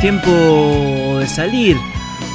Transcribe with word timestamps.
Tiempo 0.00 1.18
de 1.18 1.26
salir 1.26 1.76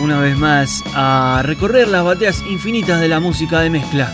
una 0.01 0.19
vez 0.19 0.37
más 0.37 0.83
a 0.95 1.41
recorrer 1.43 1.87
las 1.87 2.03
bateas 2.03 2.43
infinitas 2.49 2.99
de 2.99 3.07
la 3.07 3.19
música 3.19 3.59
de 3.59 3.69
mezcla. 3.69 4.11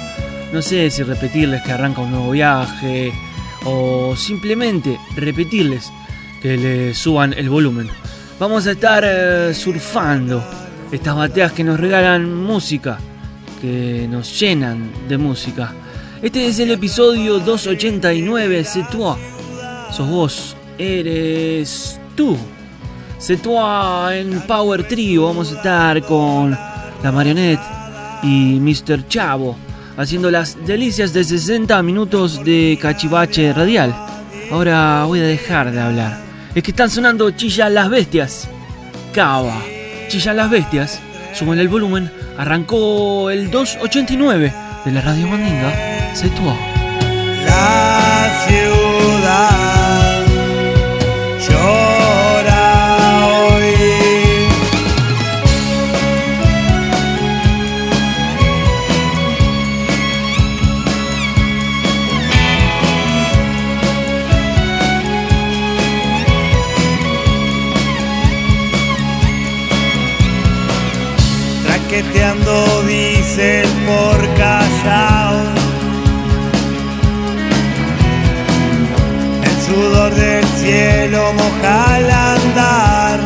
No 0.51 0.61
sé 0.61 0.89
si 0.91 1.03
repetirles 1.03 1.61
que 1.61 1.71
arranca 1.71 2.01
un 2.01 2.11
nuevo 2.11 2.31
viaje 2.31 3.13
o 3.63 4.15
simplemente 4.15 4.99
repetirles 5.15 5.91
que 6.41 6.57
le 6.57 6.93
suban 6.93 7.33
el 7.33 7.49
volumen. 7.49 7.89
Vamos 8.39 8.67
a 8.67 8.71
estar 8.71 9.03
eh, 9.05 9.53
surfando 9.53 10.43
estas 10.91 11.15
bateas 11.15 11.51
que 11.53 11.63
nos 11.63 11.79
regalan 11.79 12.33
música, 12.33 12.97
que 13.61 14.07
nos 14.09 14.39
llenan 14.39 14.91
de 15.07 15.17
música. 15.17 15.73
Este 16.21 16.47
es 16.47 16.59
el 16.59 16.71
episodio 16.71 17.39
289, 17.39 18.63
C'est. 18.63 18.85
Sos 19.91 20.09
vos, 20.09 20.55
eres 20.77 21.99
tú. 22.15 22.37
Toi 23.41 24.19
en 24.19 24.41
Power 24.41 24.87
Trio. 24.87 25.25
Vamos 25.25 25.51
a 25.51 25.55
estar 25.55 26.01
con 26.03 26.57
la 27.03 27.11
Marionette 27.11 27.59
y 28.23 28.59
Mr. 28.59 29.07
Chavo 29.07 29.57
haciendo 29.97 30.29
las 30.29 30.57
delicias 30.65 31.13
de 31.13 31.23
60 31.23 31.81
minutos 31.83 32.43
de 32.43 32.77
cachivache 32.81 33.51
radial. 33.53 33.95
Ahora 34.51 35.03
voy 35.05 35.19
a 35.19 35.23
dejar 35.23 35.71
de 35.71 35.81
hablar. 35.81 36.19
Es 36.55 36.63
que 36.63 36.71
están 36.71 36.89
sonando 36.89 37.31
Chilla 37.31 37.69
las 37.69 37.89
Bestias. 37.89 38.47
Cava. 39.13 39.61
Chilla 40.07 40.33
las 40.33 40.49
Bestias. 40.49 41.01
Suban 41.33 41.59
el 41.59 41.67
volumen. 41.67 42.11
Arrancó 42.37 43.29
el 43.29 43.49
289 43.49 44.53
de 44.85 44.91
la 44.91 45.01
Radio 45.01 45.27
Mandinga. 45.27 45.97
C'est 46.13 46.31
Traqueteando 71.97 72.83
dicen 72.83 73.65
por 73.87 74.19
Callao. 74.35 75.33
El 79.43 79.57
sudor 79.65 80.13
del 80.13 80.45
cielo 80.59 81.33
moja 81.33 81.95
al 81.95 82.11
andar. 82.11 83.19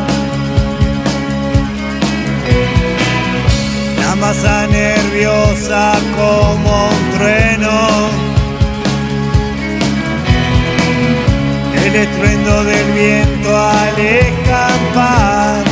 La 4.00 4.16
masa 4.16 4.66
nerviosa 4.68 5.92
como 6.16 6.88
un 6.88 7.18
trueno. 7.18 7.76
El 11.84 11.94
estruendo 11.94 12.64
del 12.64 12.92
viento 12.92 13.54
al 13.54 13.98
escapar 13.98 15.71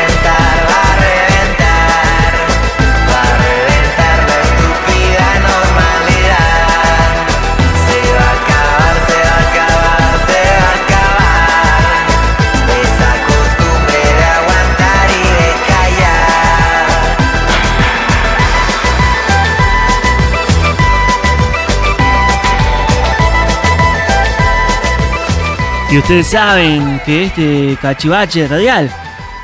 ustedes 25.97 26.27
saben 26.27 27.01
que 27.05 27.25
este 27.25 27.77
cachivache 27.81 28.47
radial 28.47 28.89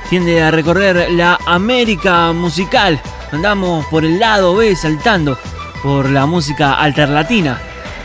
tiende 0.09 0.41
a 0.41 0.49
recorrer 0.49 1.11
la 1.11 1.37
América 1.45 2.31
musical. 2.31 3.01
Andamos 3.33 3.85
por 3.87 4.05
el 4.05 4.17
lado 4.17 4.55
B 4.55 4.73
saltando 4.73 5.37
por 5.83 6.09
la 6.09 6.25
música 6.25 6.75
alterlatina. 6.75 7.59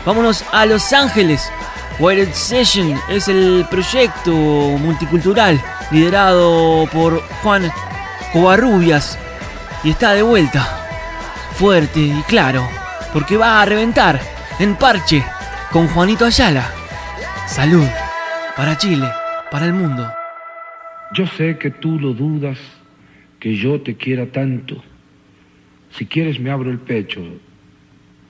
Vámonos 0.05 0.43
a 0.51 0.65
Los 0.65 0.91
Ángeles. 0.91 1.49
Wired 1.99 2.33
Session 2.33 2.99
es 3.07 3.29
el 3.29 3.65
proyecto 3.69 4.33
multicultural 4.33 5.63
liderado 5.91 6.85
por 6.91 7.25
Juan 7.43 7.71
Covarrubias 8.33 9.17
y 9.85 9.91
está 9.91 10.11
de 10.11 10.21
vuelta, 10.21 10.67
fuerte 11.55 12.01
y 12.01 12.23
claro, 12.27 12.67
porque 13.13 13.37
va 13.37 13.61
a 13.61 13.65
reventar 13.65 14.19
en 14.59 14.75
parche 14.75 15.23
con 15.71 15.87
Juanito 15.87 16.25
Ayala. 16.25 16.69
Salud 17.47 17.87
para 18.55 18.77
Chile, 18.77 19.07
para 19.51 19.65
el 19.65 19.73
mundo. 19.73 20.07
Yo 21.13 21.25
sé 21.27 21.57
que 21.57 21.71
tú 21.71 21.99
lo 21.99 22.13
dudas, 22.13 22.57
que 23.39 23.55
yo 23.55 23.81
te 23.81 23.95
quiera 23.95 24.27
tanto. 24.27 24.83
Si 25.91 26.05
quieres 26.05 26.39
me 26.39 26.49
abro 26.49 26.69
el 26.69 26.79
pecho 26.79 27.21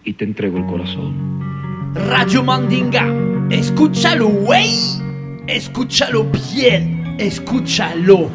y 0.03 0.13
te 0.13 0.25
entrego 0.25 0.58
el 0.58 0.65
corazón. 0.65 1.94
Radio 1.96 2.44
Mandinga, 2.44 3.08
escúchalo, 3.50 4.27
güey. 4.27 4.74
Escúchalo 5.48 6.25
bien, 6.25 7.15
escúchalo. 7.20 8.30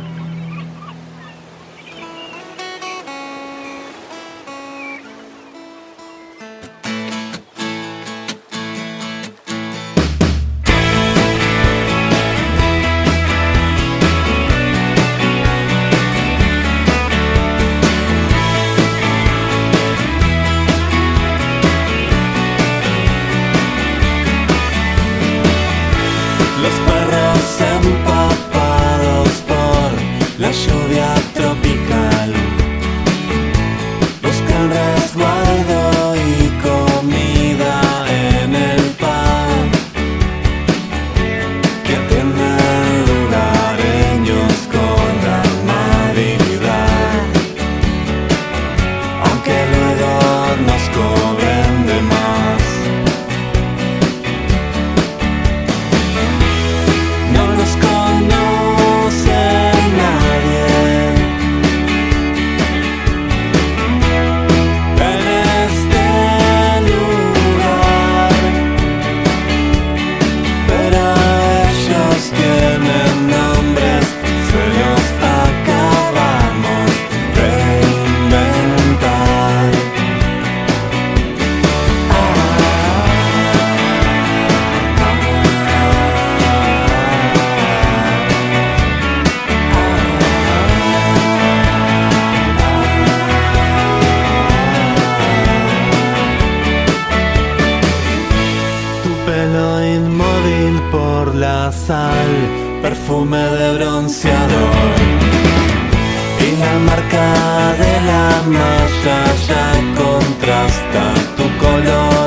Contrasta 110.69 111.15
tu 111.37 111.45
color. 111.59 112.18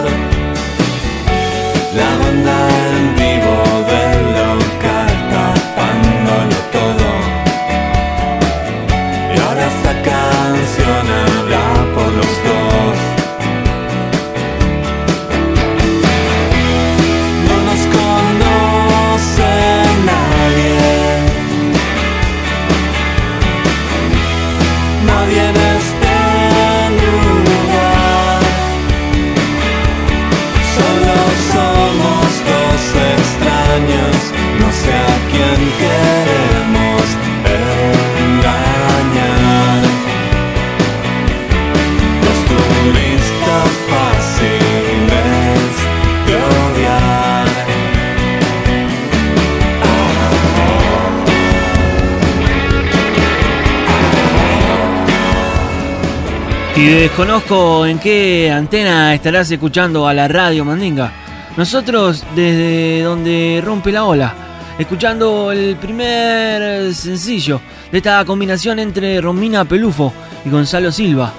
Desconozco 56.92 57.86
en 57.86 58.00
qué 58.00 58.52
antena 58.52 59.14
estarás 59.14 59.50
escuchando 59.50 60.06
a 60.06 60.14
la 60.14 60.28
radio 60.28 60.66
Mandinga. 60.66 61.10
Nosotros 61.56 62.26
desde 62.36 63.02
donde 63.04 63.62
rompe 63.64 63.94
la 63.94 64.04
ola, 64.04 64.34
escuchando 64.78 65.54
el 65.54 65.78
primer 65.78 66.94
sencillo 66.94 67.62
de 67.90 68.00
esta 68.00 68.26
combinación 68.26 68.78
entre 68.80 69.22
Romina 69.22 69.64
Pelufo 69.64 70.12
y 70.44 70.50
Gonzalo 70.50 70.92
Silva. 70.92 71.32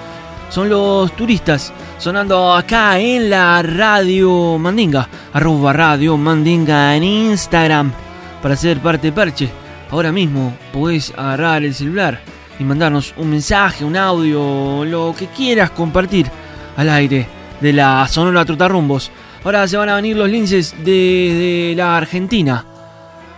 Son 0.49 0.67
los 0.67 1.15
turistas 1.15 1.71
sonando 1.99 2.51
acá 2.51 2.99
en 2.99 3.29
la 3.29 3.61
radio 3.61 4.57
Mandinga, 4.57 5.07
arroba 5.33 5.71
radio 5.71 6.17
Mandinga 6.17 6.95
en 6.95 7.03
Instagram 7.03 7.93
para 8.41 8.55
ser 8.55 8.79
parte 8.79 9.07
de 9.07 9.13
Parche. 9.13 9.49
Ahora 9.91 10.11
mismo 10.11 10.57
podés 10.73 11.13
agarrar 11.15 11.63
el 11.63 11.75
celular 11.75 12.32
mandarnos 12.63 13.13
un 13.17 13.29
mensaje, 13.29 13.85
un 13.85 13.95
audio, 13.97 14.85
lo 14.85 15.15
que 15.17 15.27
quieras 15.27 15.71
compartir 15.71 16.27
al 16.75 16.89
aire 16.89 17.27
de 17.59 17.73
la 17.73 18.07
Sonora 18.07 18.45
Trotarrumbos. 18.45 19.11
Ahora 19.43 19.67
se 19.67 19.77
van 19.77 19.89
a 19.89 19.95
venir 19.95 20.15
los 20.15 20.29
linces 20.29 20.75
desde 20.79 21.73
la 21.75 21.97
Argentina. 21.97 22.65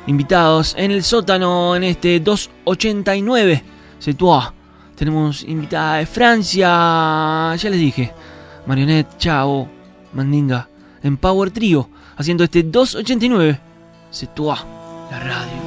Invitados 0.08 0.76
en 0.78 0.92
el 0.92 1.04
sótano 1.04 1.76
en 1.76 1.84
este 1.84 2.20
289 2.20 3.64
Setua. 4.00 4.54
Tenemos 4.96 5.44
invitada 5.44 5.98
de 5.98 6.06
Francia, 6.06 6.68
ya 7.56 7.70
les 7.70 7.80
dije. 7.80 8.14
Marionette, 8.66 9.18
Chao, 9.18 9.68
Mandinga, 10.14 10.70
en 11.04 11.18
Power 11.18 11.52
Trio, 11.52 11.90
haciendo 12.18 12.44
este 12.44 12.64
289 12.64 13.60
Setua, 14.10 14.66
la 15.12 15.20
radio. 15.20 15.65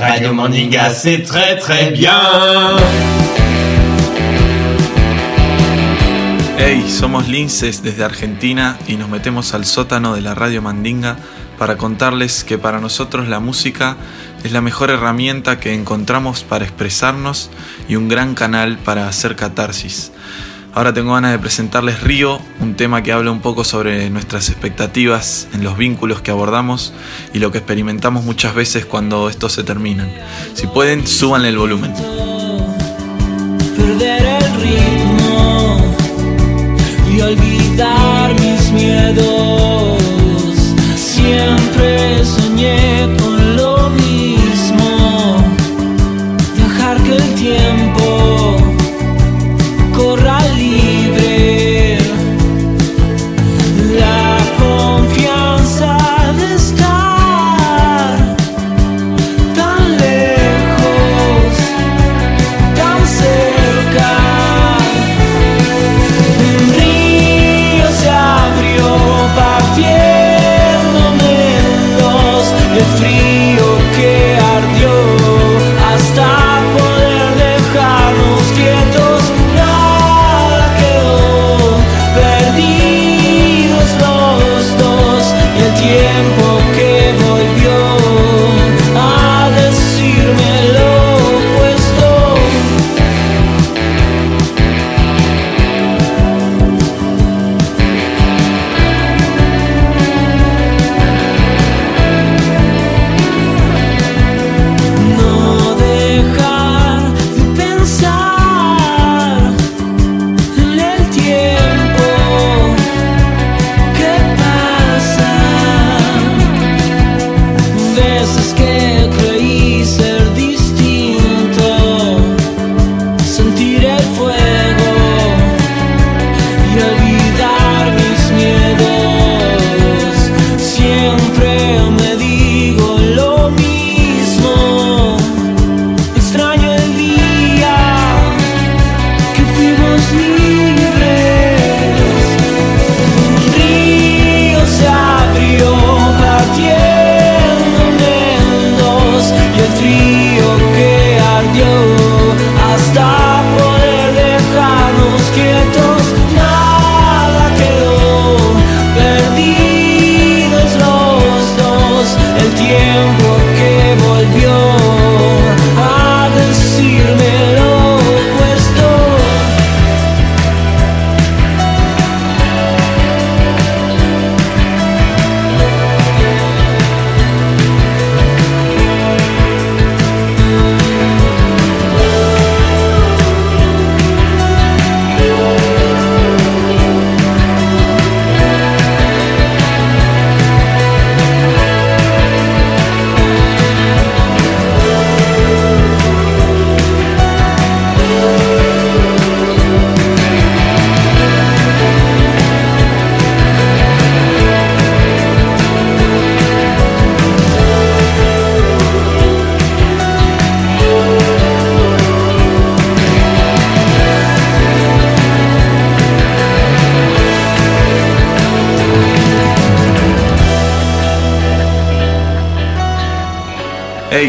Radio 0.00 0.32
Mandinga, 0.32 0.88
c'est 0.88 1.22
très 1.24 1.58
très 1.58 1.90
bien. 1.90 2.10
Hey, 6.56 6.86
somos 6.88 7.28
Linces 7.28 7.82
desde 7.82 8.02
Argentina 8.02 8.78
y 8.88 8.96
nos 8.96 9.10
metemos 9.10 9.52
al 9.52 9.66
sótano 9.66 10.14
de 10.14 10.22
la 10.22 10.34
Radio 10.34 10.62
Mandinga 10.62 11.18
para 11.58 11.76
contarles 11.76 12.44
que 12.44 12.56
para 12.56 12.80
nosotros 12.80 13.28
la 13.28 13.40
música 13.40 13.98
es 14.42 14.52
la 14.52 14.62
mejor 14.62 14.88
herramienta 14.88 15.60
que 15.60 15.74
encontramos 15.74 16.44
para 16.44 16.64
expresarnos 16.64 17.50
y 17.86 17.96
un 17.96 18.08
gran 18.08 18.34
canal 18.34 18.78
para 18.78 19.06
hacer 19.06 19.36
catarsis. 19.36 20.12
Ahora 20.72 20.94
tengo 20.94 21.14
ganas 21.14 21.32
de 21.32 21.38
presentarles 21.40 22.00
Río, 22.00 22.40
un 22.60 22.74
tema 22.76 23.02
que 23.02 23.10
habla 23.12 23.32
un 23.32 23.40
poco 23.40 23.64
sobre 23.64 24.08
nuestras 24.08 24.50
expectativas 24.50 25.48
en 25.52 25.64
los 25.64 25.76
vínculos 25.76 26.20
que 26.20 26.30
abordamos 26.30 26.92
y 27.34 27.40
lo 27.40 27.50
que 27.50 27.58
experimentamos 27.58 28.24
muchas 28.24 28.54
veces 28.54 28.86
cuando 28.86 29.28
estos 29.28 29.52
se 29.52 29.64
terminan. 29.64 30.12
Si 30.54 30.68
pueden, 30.68 31.08
súbanle 31.08 31.48
el 31.48 31.58
volumen. 31.58 31.92
perder 33.76 34.22
el 34.22 34.60
ritmo 34.60 35.76
y 37.12 37.20
olvidar 37.20 38.32
mis 38.34 38.70
miedos. 38.70 39.98
Siempre 40.94 42.24
soñé 42.24 43.08
con 43.18 43.56
lo 43.56 43.90
mismo, 43.90 45.44
que 47.04 47.16
el 47.16 47.34
tiempo 47.34 47.89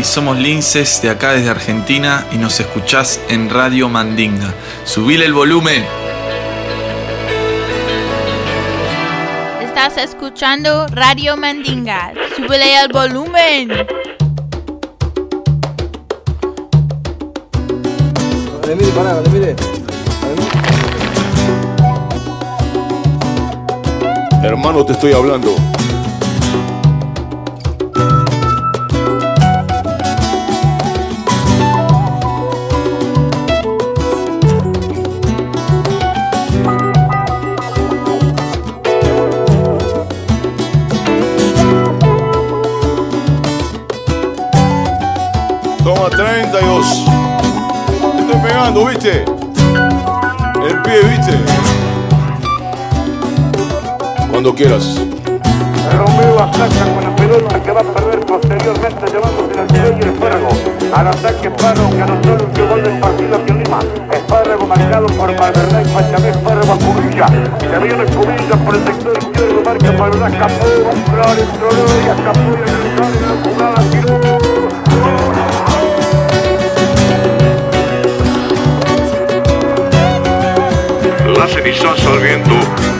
Hey, 0.01 0.05
somos 0.05 0.35
Linces 0.35 0.99
de 1.03 1.11
acá 1.11 1.33
desde 1.33 1.51
Argentina 1.51 2.25
y 2.31 2.37
nos 2.37 2.59
escuchás 2.59 3.21
en 3.29 3.51
Radio 3.51 3.87
Mandinga. 3.87 4.51
Subile 4.83 5.25
el 5.25 5.33
volumen. 5.33 5.85
Estás 9.61 9.97
escuchando 9.97 10.87
Radio 10.87 11.37
Mandinga. 11.37 12.13
Súbele 12.35 12.79
el 12.81 12.91
volumen. 12.91 13.69
Hermano, 24.43 24.83
te 24.83 24.93
estoy 24.93 25.13
hablando. 25.13 25.70
Pegando, 48.71 48.89
¿viste? 48.89 49.25
El 50.65 50.81
pie, 50.81 51.01
¿viste? 51.09 51.37
Cuando 54.29 54.55
quieras. 54.55 54.95
Romeo 55.97 56.39
ataca 56.39 56.85
con 56.93 57.03
la 57.03 57.15
pelota 57.17 57.61
que 57.61 57.71
va 57.71 57.81
a 57.81 57.83
perder 57.83 58.19
posteriormente 58.21 59.05
llevándose 59.07 59.59
al 59.59 59.67
medio 59.73 59.97
y 59.97 60.09
Espárrago. 60.13 60.49
Al 60.95 61.07
ataque 61.07 61.47
Espárrago 61.49 61.89
que 61.89 62.01
anotó 62.01 62.33
el 62.33 62.41
último 62.43 62.67
gol 62.67 62.83
del 62.83 62.99
partido 62.99 63.35
aquí 63.35 63.51
en 63.51 63.63
Lima. 63.63 63.79
Espárrago 64.13 64.67
marcado 64.67 65.07
por 65.07 65.37
Malverdá 65.37 65.81
y 65.81 65.85
Pachamé 65.85 66.29
Espárrago 66.29 66.71
a 66.71 66.77
Cubilla. 66.77 67.27
Se 67.59 67.79
viene 67.79 68.05
Cubilla 68.05 68.55
por 68.65 68.75
el 68.75 68.85
sector 68.85 69.17
izquierdo, 69.17 69.61
marca 69.65 69.91
Malverdá, 69.91 70.29
escapó, 70.29 70.65
entró 70.91 71.23
y 71.35 71.41
escapó 72.07 72.51
y 72.55 73.19
la 73.19 73.51
jugada. 73.51 74.40
Las 81.41 81.53
cenizas 81.53 82.05
al 82.05 82.19
viento 82.19 82.53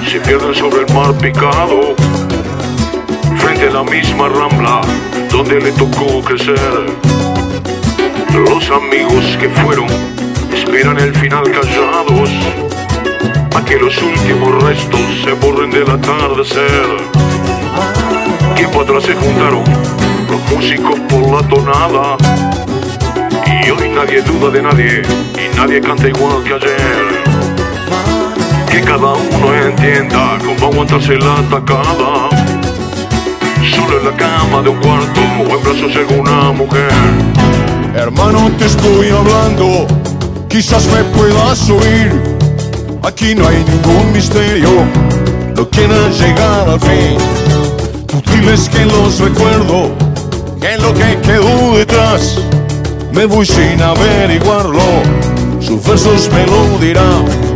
se 0.10 0.20
pierden 0.20 0.56
sobre 0.56 0.82
el 0.82 0.94
mar 0.96 1.14
picado. 1.20 1.96
Frente 3.38 3.68
a 3.68 3.70
la 3.70 3.84
misma 3.84 4.30
rambla 4.30 4.82
donde 5.30 5.62
le 5.62 5.72
tocó 5.74 6.24
crecer. 6.24 6.58
Los 8.34 8.72
amigos 8.72 9.38
que 9.40 9.48
fueron 9.48 9.86
esperan 10.52 10.98
el 10.98 11.14
final 11.18 11.44
callados. 11.44 12.32
A 13.56 13.64
que 13.64 13.76
los 13.78 13.96
últimos 14.02 14.64
restos 14.64 15.02
se 15.24 15.34
borren 15.34 15.70
del 15.70 15.92
atardecer. 15.92 16.98
Tiempo 18.56 18.82
atrás 18.82 19.04
se 19.04 19.14
juntaron 19.14 19.64
los 20.32 20.52
músicos 20.52 21.00
por 21.02 21.30
la 21.30 21.48
tonada. 21.48 22.18
Y 23.46 23.70
hoy 23.70 23.90
nadie 23.90 24.24
duda 24.24 24.50
de 24.50 24.64
nadie 24.64 25.04
y 25.36 25.56
nadie 25.56 25.80
canta 25.80 26.08
igual 26.08 26.44
que 26.44 26.56
ayer 26.56 27.11
que 28.72 28.82
cada 28.82 29.14
uno 29.14 29.54
entienda 29.68 30.38
cómo 30.40 30.72
aguantarse 30.72 31.18
la 31.18 31.40
atacada. 31.40 32.30
Solo 33.76 34.00
en 34.00 34.06
la 34.06 34.16
cama 34.16 34.62
de 34.62 34.70
un 34.70 34.78
cuarto 34.78 35.22
o 35.40 35.58
en 35.58 35.64
brazos 35.64 35.94
de 35.94 36.00
alguna 36.00 36.52
mujer. 36.54 36.92
Hermano, 37.96 38.50
te 38.58 38.66
estoy 38.66 39.10
hablando, 39.10 39.86
quizás 40.48 40.88
me 40.88 41.04
puedas 41.16 41.70
oír. 41.70 42.38
Aquí 43.04 43.36
no 43.36 43.48
hay 43.48 43.62
ningún 43.66 44.14
misterio, 44.14 44.70
no 45.56 45.70
quieras 45.70 46.18
llegar 46.20 46.70
al 46.70 46.80
fin. 46.80 47.18
Tú 48.08 48.22
diles 48.32 48.70
que 48.70 48.86
los 48.86 49.20
recuerdo, 49.20 49.92
que 50.62 50.78
lo 50.78 50.94
que 50.94 51.18
quedó 51.22 51.78
detrás. 51.78 52.40
Me 53.12 53.26
voy 53.26 53.46
sin 53.46 53.82
averiguarlo, 53.82 55.04
sus 55.60 55.84
versos 55.84 56.30
me 56.32 56.46
lo 56.48 56.80
dirán. 56.80 57.51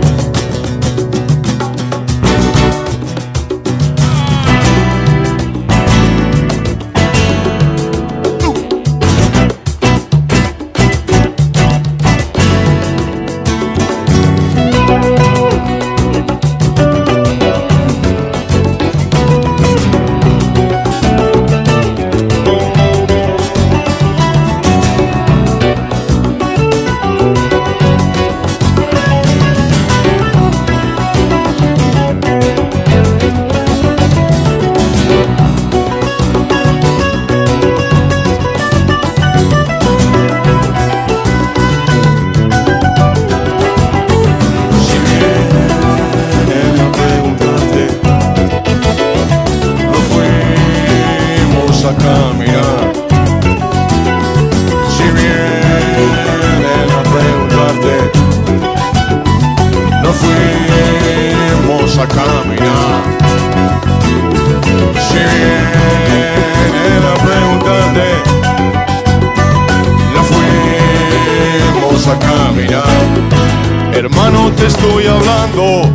Estoy 74.65 75.05
hablando, 75.05 75.89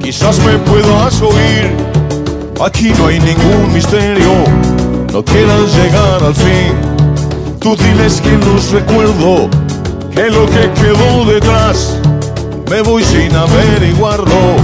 quizás 0.00 0.38
me 0.44 0.58
puedas 0.58 1.20
oír. 1.20 1.76
Aquí 2.64 2.92
no 2.98 3.06
hay 3.08 3.18
ningún 3.18 3.72
misterio, 3.72 4.32
no 5.12 5.24
quieras 5.24 5.74
llegar 5.74 6.22
al 6.22 6.34
fin. 6.34 6.72
Tú 7.58 7.76
diles 7.76 8.20
que 8.20 8.32
los 8.46 8.70
recuerdo, 8.70 9.48
que 10.14 10.30
lo 10.30 10.46
que 10.46 10.70
quedó 10.80 11.24
detrás, 11.24 11.98
me 12.70 12.80
voy 12.82 13.02
sin 13.02 13.34
averiguarlo. 13.34 14.56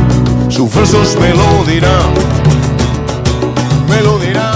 Sus 0.48 0.72
versos 0.74 1.16
me 1.20 1.30
lo 1.30 1.64
dirán, 1.64 2.14
me 3.88 4.02
lo 4.02 4.18
dirán. 4.18 4.47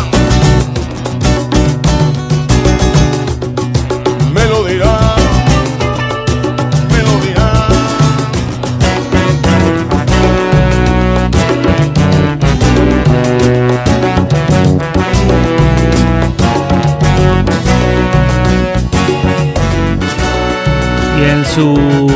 Su 21.54 22.08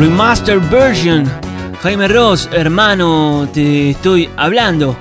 remaster 0.00 0.58
version, 0.58 1.30
Jaime 1.82 2.08
Ross, 2.08 2.48
hermano, 2.52 3.48
te 3.52 3.90
estoy 3.90 4.28
hablando. 4.36 4.96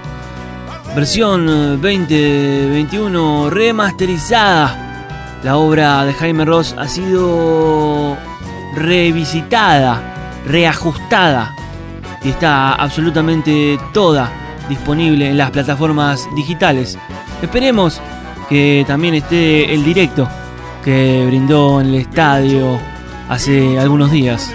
Versión 0.95 1.49
eh, 1.49 1.77
2021 1.81 3.49
remasterizada. 3.49 5.39
La 5.43 5.57
obra 5.57 6.05
de 6.05 6.13
Jaime 6.13 6.45
Ross 6.45 6.75
ha 6.77 6.87
sido 6.87 8.15
revisitada, 8.75 10.43
reajustada 10.45 11.55
y 12.23 12.29
está 12.29 12.73
absolutamente 12.75 13.79
toda 13.93 14.31
disponible 14.69 15.29
en 15.29 15.37
las 15.37 15.49
plataformas 15.49 16.29
digitales. 16.35 16.99
Esperemos 17.41 17.99
que 18.47 18.83
también 18.85 19.15
esté 19.15 19.73
el 19.73 19.83
directo 19.83 20.29
que 20.83 21.23
brindó 21.25 21.81
en 21.81 21.87
el 21.87 21.95
estadio 21.95 22.92
hace 23.29 23.79
algunos 23.79 24.11
días. 24.11 24.53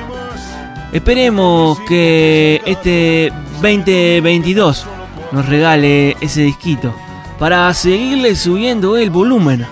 Esperemos 0.92 1.78
que 1.80 2.62
este 2.64 3.32
2022 3.62 4.86
nos 5.32 5.46
regale 5.46 6.16
ese 6.20 6.42
disquito 6.42 6.94
para 7.38 7.72
seguirle 7.74 8.34
subiendo 8.34 8.96
el 8.96 9.10
volumen 9.10 9.66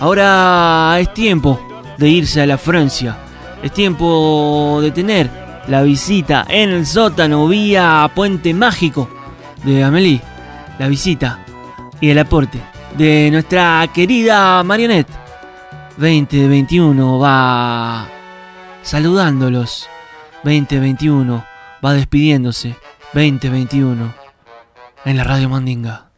Ahora 0.00 0.96
es 1.00 1.12
tiempo 1.12 1.60
de 1.96 2.08
irse 2.08 2.40
a 2.40 2.46
la 2.46 2.56
Francia. 2.56 3.16
Es 3.62 3.72
tiempo 3.72 4.78
de 4.80 4.92
tener 4.92 5.28
la 5.66 5.82
visita 5.82 6.46
en 6.48 6.70
el 6.70 6.86
sótano 6.86 7.48
vía 7.48 8.08
Puente 8.14 8.54
Mágico 8.54 9.08
de 9.64 9.82
Amélie. 9.82 10.20
La 10.78 10.86
visita 10.86 11.44
y 12.00 12.10
el 12.10 12.18
aporte 12.20 12.60
de 12.96 13.28
nuestra 13.32 13.88
querida 13.92 14.62
Marionette. 14.62 15.10
2021 15.96 17.18
va 17.18 18.06
saludándolos. 18.82 19.88
2021 20.44 21.44
va 21.84 21.92
despidiéndose. 21.94 22.76
2021 23.14 24.14
en 25.04 25.16
la 25.16 25.24
Radio 25.24 25.48
Mandinga. 25.48 26.08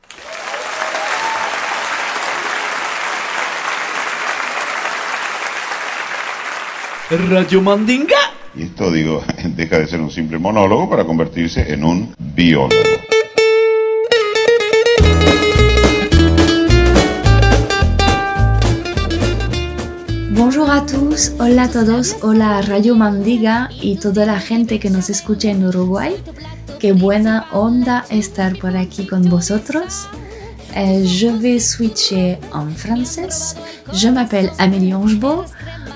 Radio 7.11 7.61
Mandinga. 7.61 8.17
Y 8.55 8.63
esto, 8.65 8.91
digo, 8.91 9.25
deja 9.45 9.79
de 9.79 9.87
ser 9.87 10.01
un 10.01 10.11
simple 10.11 10.39
monólogo 10.39 10.89
para 10.89 11.05
convertirse 11.05 11.73
en 11.73 11.85
un 11.85 12.15
biólogo. 12.19 12.71
Bonjour 20.61 20.75
a 20.75 20.85
tous, 20.85 21.33
hola 21.41 21.63
a 21.63 21.69
todos, 21.69 22.17
hola 22.21 22.59
a 22.59 22.61
Radio 22.61 22.95
Mandiga 22.95 23.71
y 23.81 23.97
toda 23.97 24.27
la 24.27 24.39
gente 24.39 24.79
que 24.79 24.91
nos 24.91 25.09
escucha 25.09 25.49
en 25.49 25.65
Uruguay. 25.65 26.13
Qué 26.79 26.93
buena 26.93 27.47
onda 27.51 28.05
estar 28.11 28.59
por 28.59 28.77
aquí 28.77 29.07
con 29.07 29.23
vosotros. 29.23 30.07
Euh, 30.77 31.03
je 31.07 31.29
vais 31.29 31.61
switcher 31.61 32.39
en 32.53 32.69
français. 32.77 33.57
Je 33.95 34.09
m'appelle 34.09 34.53
Amélie 34.59 34.93
Angebo. 34.93 35.47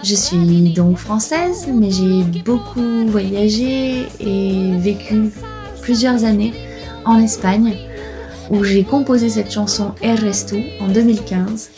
Je 0.02 0.14
suis 0.14 0.72
donc 0.72 0.96
française, 0.96 1.68
mais 1.70 1.90
j'ai 1.90 2.22
beaucoup 2.42 3.06
voyagé 3.08 4.06
et 4.18 4.78
vécu 4.78 5.30
plusieurs 5.82 6.24
années 6.24 6.54
en 7.04 7.18
Espagne, 7.18 7.76
où 8.48 8.64
j'ai 8.64 8.82
composé 8.82 9.28
cette 9.28 9.52
chanson 9.52 9.92
Eres 10.00 10.46
tu 10.46 10.64
en 10.80 10.88
2015. 10.88 11.68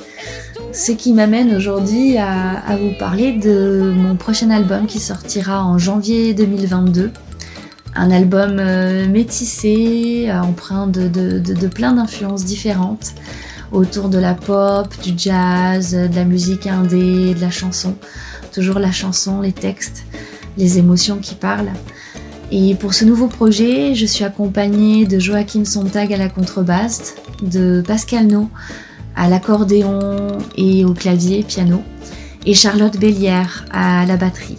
Ce 0.77 0.93
qui 0.93 1.15
m'amène 1.15 1.57
aujourd'hui 1.57 2.19
à, 2.19 2.77
vous 2.79 2.93
parler 2.99 3.33
de 3.33 3.95
mon 3.97 4.15
prochain 4.15 4.51
album 4.51 4.85
qui 4.87 5.01
sortira 5.01 5.65
en 5.65 5.79
janvier 5.79 6.35
2022 6.35 7.13
un 7.95 8.11
album 8.11 8.59
euh, 8.59 9.09
métissé, 9.09 10.27
euh, 10.29 10.39
empreint 10.39 10.87
de, 10.87 11.67
plein 11.69 11.93
d'influences 11.93 12.45
différentes 12.45 13.15
autour 13.73 14.11
de 14.11 14.19
la 14.19 14.35
pop, 14.35 14.89
du 15.03 15.15
jazz, 15.17 15.93
de 15.93 16.15
la 16.15 16.25
musique 16.27 16.67
indé, 16.67 17.33
de 17.33 17.41
la 17.41 17.51
chanson. 17.51 17.97
Toujours 18.53 18.79
la 18.79 18.93
chanson, 18.93 19.41
les 19.41 19.53
textes, 19.53 20.05
les 20.59 20.77
émotions 20.77 21.17
qui 21.17 21.37
parlent. 21.37 21.73
Et 22.53 22.75
pour 22.75 22.93
ce 22.93 23.07
nouveau 23.07 23.29
projet, 23.29 23.95
je 23.95 24.05
suis 24.05 24.25
accompagnée 24.25 25.07
de 25.07 25.19
Joachim 25.19 25.65
Sontag 25.65 26.13
à 26.13 26.19
la 26.19 26.29
contrebasse, 26.29 27.15
de 27.41 27.83
Pascal 27.87 28.27
No 28.27 28.51
à 29.17 29.29
l'accordéon 29.29 30.39
et 30.57 30.85
au 30.85 30.93
clavier 30.93 31.43
piano, 31.43 31.83
et 32.45 32.55
Charlotte 32.55 32.97
Bélière 32.97 33.65
à 33.73 34.07
la 34.07 34.17
batterie. 34.17 34.59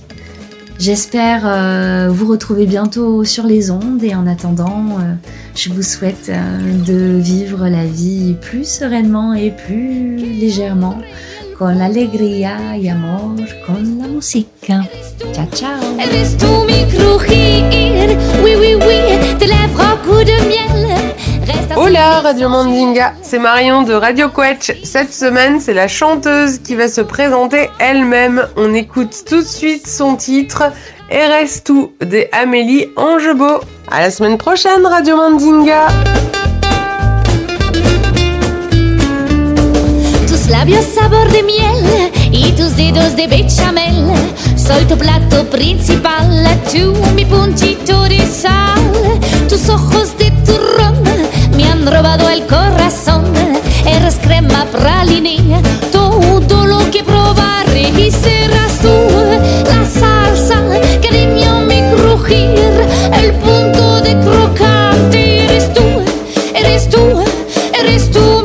J'espère 0.80 1.42
euh, 1.46 2.10
vous 2.12 2.28
retrouver 2.28 2.68
bientôt 2.68 3.24
sur 3.24 3.46
les 3.46 3.72
ondes 3.72 4.04
et 4.04 4.14
en 4.14 4.28
attendant, 4.28 5.00
euh, 5.00 5.14
je 5.56 5.72
vous 5.72 5.82
souhaite 5.82 6.30
euh, 6.30 6.84
de 6.86 7.20
vivre 7.20 7.68
la 7.68 7.86
vie 7.86 8.36
plus 8.40 8.68
sereinement 8.68 9.34
et 9.34 9.50
plus 9.50 10.18
légèrement, 10.18 11.00
con 11.58 11.80
alegría 11.82 12.78
y 12.78 12.90
amor, 12.90 13.38
con 13.66 13.98
la 14.00 14.08
música. 14.08 14.84
Ciao, 15.34 15.48
ciao. 15.52 15.82
Hola 21.80 22.22
Radio 22.22 22.50
Mandinga, 22.50 23.14
c'est 23.22 23.38
Marion 23.38 23.84
de 23.84 23.94
Radio 23.94 24.30
Quetch. 24.30 24.74
Cette 24.84 25.14
semaine, 25.14 25.60
c'est 25.60 25.76
la 25.76 25.88
chanteuse 25.88 26.58
qui 26.58 26.74
va 26.74 26.88
se 26.88 27.02
présenter 27.02 27.70
elle-même. 27.78 28.48
On 28.56 28.74
écoute 28.74 29.24
tout 29.30 29.42
de 29.42 29.46
suite 29.46 29.86
son 29.86 30.16
titre 30.16 30.64
Eres 31.12 31.62
tu 31.64 31.90
de 32.02 32.26
Amélie 32.32 32.88
Angebo. 32.96 33.60
À 33.92 34.02
la 34.02 34.10
semaine 34.10 34.40
prochaine 34.40 34.84
Radio 34.88 35.18
Mandinga. 35.18 35.86
Tus 40.28 40.50
labios 40.50 40.82
sabor 40.82 41.28
de 41.28 41.44
miel 41.44 42.12
y 42.32 42.54
tus 42.54 42.76
dedos 42.76 43.16
de 43.16 43.28
bechamel. 43.28 44.16
Soy 44.56 44.84
tu 44.86 44.98
plato 44.98 45.46
principal, 45.52 46.44
tú 46.72 46.92
mi 47.14 47.24
puntito 47.24 48.02
de 48.10 48.26
sal. 48.26 48.82
Tus 49.48 49.70
ojos 49.70 50.18
de 50.18 50.32
turrón 50.44 50.98
me 51.58 51.66
han 51.66 51.86
robado 51.88 52.30
el 52.30 52.46
corazón. 52.46 53.26
Eres 53.86 54.16
crema 54.22 54.66
praline, 54.72 55.62
todo 55.92 56.66
lo 56.66 56.80
que 56.92 57.04
probaré 57.04 57.90
y 57.90 58.12
serás 58.12 58.80
tú 58.80 58.94
la 59.66 59.84
salsa, 59.86 60.62
cariño 61.02 61.62
mi 61.62 61.82
crujir, 61.92 62.88
el 63.22 63.34
punto 63.34 64.02
de 64.02 64.16
crocante. 64.20 65.46
Eres 65.46 65.74
tú, 65.74 66.04
eres 66.54 66.90
tú, 66.90 67.24
eres 67.74 68.12
tú 68.12 68.37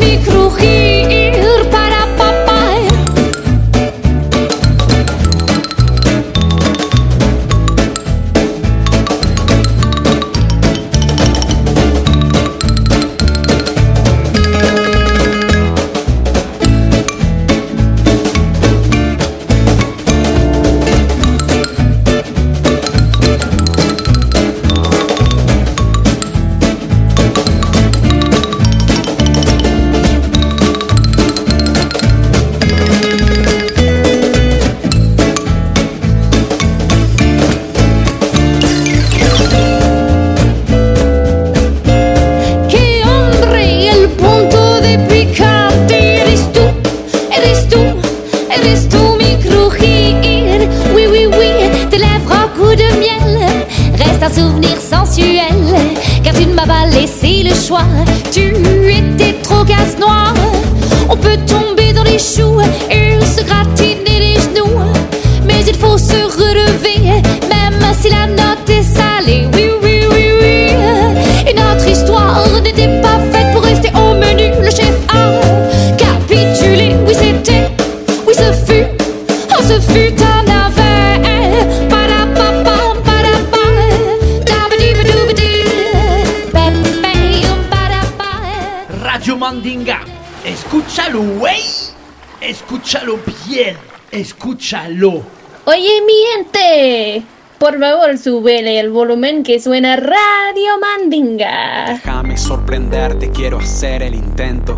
Escúchalo 92.82 93.20
bien. 93.46 93.76
Escúchalo. 94.10 95.22
Oye, 95.66 96.02
mi 96.04 96.14
gente, 96.34 97.22
por 97.56 97.78
favor, 97.78 98.18
súbele 98.18 98.80
el 98.80 98.90
volumen 98.90 99.44
que 99.44 99.60
suena 99.60 99.94
Radio 99.94 100.80
Mandinga. 100.80 101.84
Déjame 101.86 102.36
sorprenderte, 102.36 103.30
quiero 103.30 103.58
hacer 103.60 104.02
el 104.02 104.16
intento. 104.16 104.76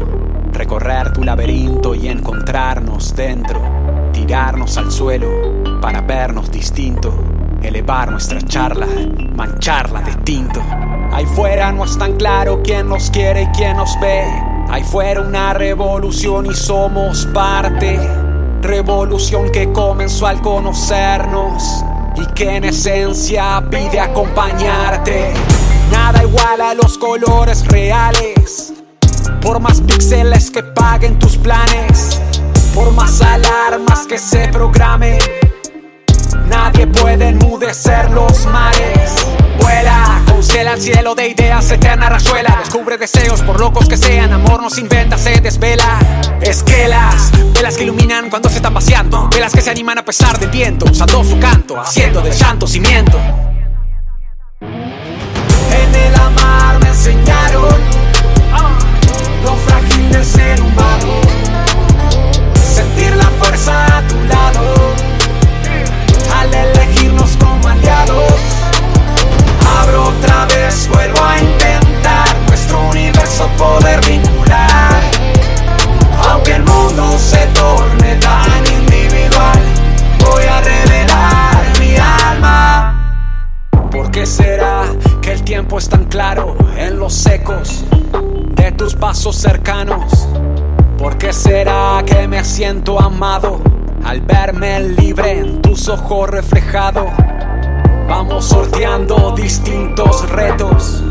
Recorrer 0.52 1.14
tu 1.14 1.24
laberinto 1.24 1.94
y 1.94 2.08
encontrarnos 2.08 3.16
dentro. 3.16 3.62
Tirarnos 4.12 4.76
al 4.76 4.92
suelo 4.92 5.80
para 5.80 6.02
vernos 6.02 6.50
distinto. 6.50 7.10
Elevar 7.62 8.12
nuestra 8.12 8.42
charla, 8.42 8.86
mancharla 9.34 10.02
de 10.02 10.14
tinto. 10.24 10.62
Ahí 11.10 11.24
fuera 11.24 11.72
no 11.72 11.86
es 11.86 11.96
tan 11.96 12.18
claro 12.18 12.60
quién 12.62 12.86
nos 12.86 13.10
quiere 13.10 13.44
y 13.44 13.46
quién 13.56 13.78
nos 13.78 13.98
ve. 13.98 14.53
Hay 14.68 14.82
fuera 14.82 15.20
una 15.20 15.52
revolución 15.54 16.46
y 16.46 16.54
somos 16.54 17.26
parte. 17.26 17.98
Revolución 18.62 19.50
que 19.50 19.72
comenzó 19.72 20.26
al 20.26 20.40
conocernos 20.40 21.84
y 22.16 22.26
que 22.34 22.56
en 22.56 22.64
esencia 22.64 23.62
pide 23.70 24.00
acompañarte. 24.00 25.32
Nada 25.92 26.22
igual 26.22 26.60
a 26.60 26.74
los 26.74 26.98
colores 26.98 27.66
reales. 27.66 28.72
Por 29.40 29.60
más 29.60 29.80
píxeles 29.82 30.50
que 30.50 30.62
paguen 30.62 31.18
tus 31.18 31.36
planes, 31.36 32.20
por 32.74 32.90
más 32.92 33.20
alarmas 33.20 34.06
que 34.06 34.16
se 34.18 34.48
programen, 34.48 35.18
nadie 36.48 36.86
puede 36.86 37.28
enmudecer 37.28 38.10
los 38.10 38.46
mares. 38.46 39.43
Congela 40.46 40.74
el 40.74 40.82
cielo 40.82 41.14
de 41.14 41.28
ideas, 41.28 41.70
eterna 41.70 42.10
rayuela. 42.10 42.56
Descubre 42.60 42.98
deseos, 42.98 43.40
por 43.40 43.58
locos 43.58 43.88
que 43.88 43.96
sean, 43.96 44.30
amor 44.30 44.62
nos 44.62 44.76
inventa, 44.76 45.16
se 45.16 45.40
desvela. 45.40 45.98
Esquelas, 46.42 47.30
velas 47.54 47.78
que 47.78 47.84
iluminan 47.84 48.28
cuando 48.28 48.50
se 48.50 48.56
están 48.56 48.74
vaciando. 48.74 49.30
Velas 49.30 49.54
que 49.54 49.62
se 49.62 49.70
animan 49.70 49.96
a 49.96 50.04
pesar 50.04 50.38
del 50.38 50.50
viento, 50.50 50.84
usando 50.84 51.24
su 51.24 51.38
canto, 51.38 51.80
haciendo 51.80 52.20
del 52.20 52.34
llanto 52.34 52.66
cimiento. 52.66 53.18
En 54.60 55.94
el 55.94 56.14
amar 56.14 56.78
me 56.78 56.88
enseñaron 56.88 57.80
lo 59.44 59.56
frágil 59.56 60.10
de 60.10 60.24
ser 60.24 60.60
humano. 60.60 61.20
Sentir 62.62 63.16
la 63.16 63.30
fuerza 63.40 63.93
vez, 70.74 70.88
vuelvo 70.88 71.22
a 71.22 71.38
intentar 71.38 72.36
nuestro 72.48 72.80
universo 72.88 73.48
poder 73.56 74.00
vincular. 74.06 75.00
Aunque 76.28 76.52
el 76.52 76.64
mundo 76.64 77.16
se 77.18 77.46
torne 77.48 78.16
tan 78.16 78.66
individual, 78.66 79.58
voy 80.20 80.44
a 80.44 80.60
revelar 80.60 81.78
mi 81.78 81.96
alma. 81.96 83.20
¿Por 83.90 84.10
qué 84.10 84.26
será 84.26 84.84
que 85.20 85.32
el 85.32 85.42
tiempo 85.42 85.78
es 85.78 85.88
tan 85.88 86.04
claro 86.06 86.56
en 86.76 86.98
los 86.98 87.26
ecos 87.26 87.84
de 88.56 88.72
tus 88.72 88.94
pasos 88.94 89.36
cercanos? 89.36 90.28
¿Por 90.98 91.18
qué 91.18 91.32
será 91.32 92.02
que 92.06 92.26
me 92.26 92.42
siento 92.44 93.00
amado 93.00 93.60
al 94.04 94.20
verme 94.20 94.80
libre 94.80 95.38
en 95.38 95.62
tus 95.62 95.88
ojos 95.88 96.30
reflejado? 96.30 97.12
Vamos 98.08 98.44
sorteando 98.44 99.32
distintos 99.34 100.28
retos, 100.28 101.02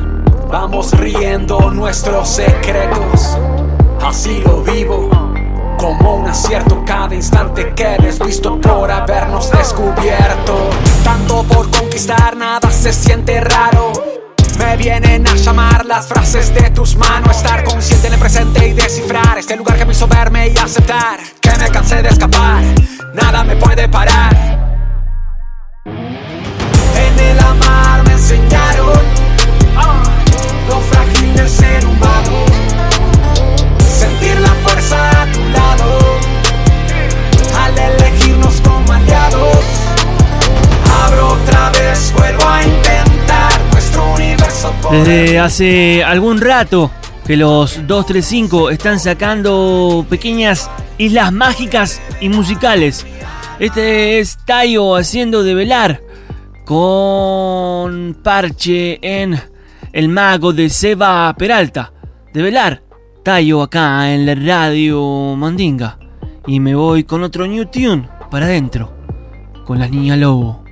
vamos 0.50 0.92
riendo 0.92 1.72
nuestros 1.72 2.30
secretos. 2.30 3.38
Así 4.02 4.42
lo 4.46 4.62
vivo, 4.62 5.10
como 5.78 6.18
un 6.18 6.28
acierto 6.28 6.84
cada 6.86 7.16
instante 7.16 7.74
que 7.76 7.98
desvisto 8.00 8.62
por 8.62 8.92
habernos 8.92 9.50
descubierto. 9.52 10.70
Tanto 11.04 11.44
por 11.44 11.70
conquistar, 11.72 12.38
nada 12.38 12.70
se 12.70 12.94
siente 12.94 13.42
raro. 13.42 13.92
Me 14.60 14.78
vienen 14.78 15.28
a 15.28 15.34
llamar 15.34 15.86
las 15.86 16.06
frases 16.06 16.54
de 16.54 16.70
tus 16.70 16.96
manos, 16.96 17.38
estar 17.38 17.64
consciente 17.64 18.08
en 18.08 18.14
el 18.14 18.20
presente 18.20 18.68
y 18.68 18.74
descifrar 18.74 19.40
este 19.40 19.56
lugar 19.56 19.78
que 19.78 19.86
me 19.86 19.94
hizo 19.94 20.08
verme 20.08 20.50
y 20.50 20.58
aceptar 20.58 21.20
que 21.42 21.52
me 21.58 21.70
cansé 21.70 22.04
de 22.04 22.10
escapar, 22.10 22.64
nada 23.14 23.44
me 23.44 23.56
puede 23.56 23.90
parar. 23.90 24.63
Desde 44.92 45.40
hace 45.40 46.04
algún 46.04 46.40
rato 46.40 46.92
que 47.26 47.36
los 47.36 47.88
235 47.88 48.70
están 48.70 49.00
sacando 49.00 50.06
pequeñas 50.08 50.70
islas 51.00 51.32
mágicas 51.32 52.00
y 52.22 52.30
musicales. 52.30 53.06
Este 53.60 54.20
es 54.20 54.38
Tayo 54.46 54.96
haciendo 54.96 55.42
de 55.42 55.56
velar 55.56 56.02
con 56.66 58.18
parche 58.24 59.00
en 59.02 59.40
El 59.92 60.10
Mago 60.10 60.54
de 60.54 60.70
Seba 60.70 61.34
Peralta. 61.38 61.92
De 62.34 62.42
velar, 62.42 62.82
Tayo 63.24 63.62
acá 63.62 64.14
en 64.14 64.26
la 64.26 64.36
radio 64.36 65.36
Mandinga. 65.38 65.98
Y 66.48 66.60
me 66.60 66.76
voy 66.76 67.04
con 67.04 67.24
otro 67.24 67.48
New 67.48 67.66
Tune 67.66 68.10
para 68.30 68.48
adentro, 68.48 68.92
con 69.66 69.80
las 69.80 69.92
niñas 69.92 70.18
lobo. 70.18 70.63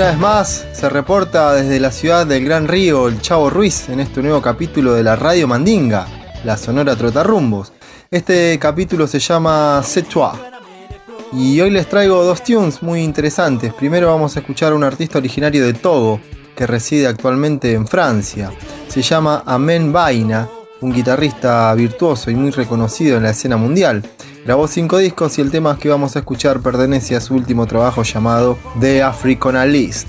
Una 0.00 0.12
vez 0.12 0.18
más 0.18 0.66
se 0.72 0.88
reporta 0.88 1.52
desde 1.52 1.78
la 1.78 1.92
ciudad 1.92 2.26
del 2.26 2.46
Gran 2.46 2.68
Río 2.68 3.06
el 3.06 3.20
Chavo 3.20 3.50
Ruiz 3.50 3.90
en 3.90 4.00
este 4.00 4.22
nuevo 4.22 4.40
capítulo 4.40 4.94
de 4.94 5.02
la 5.02 5.14
Radio 5.14 5.46
Mandinga, 5.46 6.06
la 6.42 6.56
Sonora 6.56 6.96
Trotarrumbos. 6.96 7.74
Este 8.10 8.58
capítulo 8.58 9.06
se 9.06 9.18
llama 9.18 9.82
toi. 10.10 10.38
Y 11.34 11.60
hoy 11.60 11.70
les 11.70 11.86
traigo 11.86 12.24
dos 12.24 12.42
tunes 12.42 12.82
muy 12.82 13.02
interesantes. 13.02 13.74
Primero 13.74 14.06
vamos 14.06 14.34
a 14.34 14.40
escuchar 14.40 14.72
a 14.72 14.74
un 14.74 14.84
artista 14.84 15.18
originario 15.18 15.66
de 15.66 15.74
Togo 15.74 16.18
que 16.56 16.66
reside 16.66 17.06
actualmente 17.06 17.74
en 17.74 17.86
Francia. 17.86 18.50
Se 18.88 19.02
llama 19.02 19.42
Amen 19.44 19.92
Vaina, 19.92 20.48
un 20.80 20.94
guitarrista 20.94 21.74
virtuoso 21.74 22.30
y 22.30 22.34
muy 22.34 22.52
reconocido 22.52 23.18
en 23.18 23.24
la 23.24 23.32
escena 23.32 23.58
mundial. 23.58 24.02
Grabó 24.44 24.66
cinco 24.66 24.96
discos 24.98 25.38
y 25.38 25.42
el 25.42 25.50
tema 25.50 25.78
que 25.78 25.90
vamos 25.90 26.16
a 26.16 26.20
escuchar 26.20 26.60
pertenece 26.60 27.14
a 27.14 27.20
su 27.20 27.34
último 27.34 27.66
trabajo 27.66 28.02
llamado 28.02 28.56
The 28.80 29.02
Africanalist. 29.02 30.08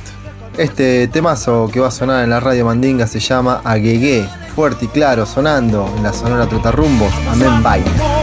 Este 0.57 1.07
temazo 1.09 1.69
que 1.71 1.81
va 1.81 1.89
a 1.89 1.91
sonar 1.91 2.23
en 2.23 2.29
la 2.29 2.39
radio 2.39 2.65
Mandinga 2.65 3.07
se 3.07 3.19
llama 3.19 3.61
Aguegué, 3.63 4.25
fuerte 4.55 4.85
y 4.85 4.87
claro, 4.87 5.25
sonando 5.25 5.93
en 5.97 6.03
la 6.03 6.13
sonora 6.13 6.47
Trotarrumbos, 6.47 7.13
Amen 7.29 7.61
Vaina. 7.61 8.20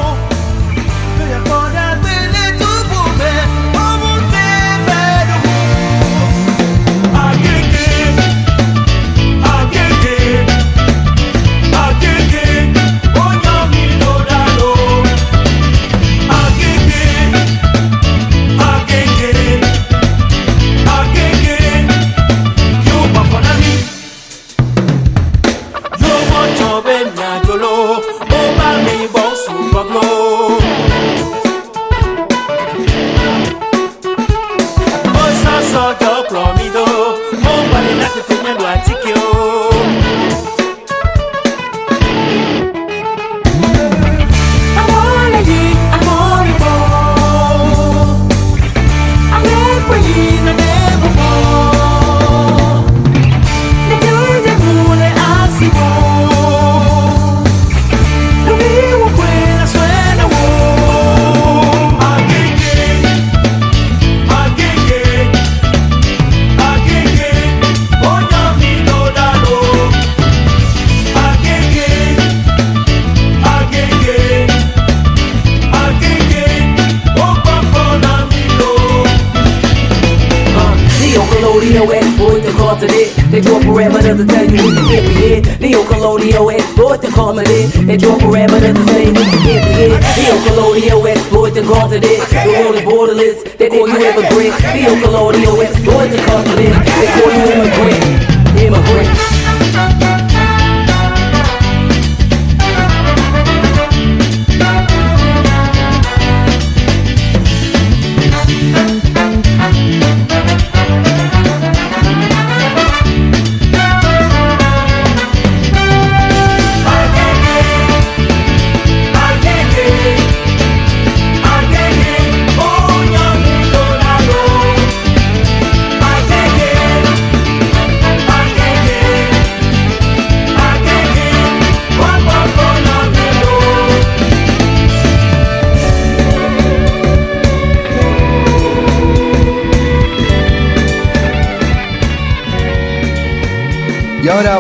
To 88.89 88.95
say 88.95 89.07
we 89.09 89.25
can't 89.45 89.65
be 89.77 89.85
in 89.85 90.01
Neo-colonial 90.17 91.07
exploit 91.07 91.51
the 91.51 91.63
continent 91.63 92.21
The 92.31 92.49
world 92.49 92.75
is 92.77 92.83
borderless, 92.83 93.57
they 93.59 93.69
call 93.69 93.89
you 93.89 93.97
immigrant 93.97 94.55
Neo-colonial 94.75 95.61
exploit 95.61 96.09
the 96.09 96.19
continent 96.27 96.75
They 96.87 97.09
call 97.15 97.33
you 97.33 97.53
Immigrant 97.53 98.18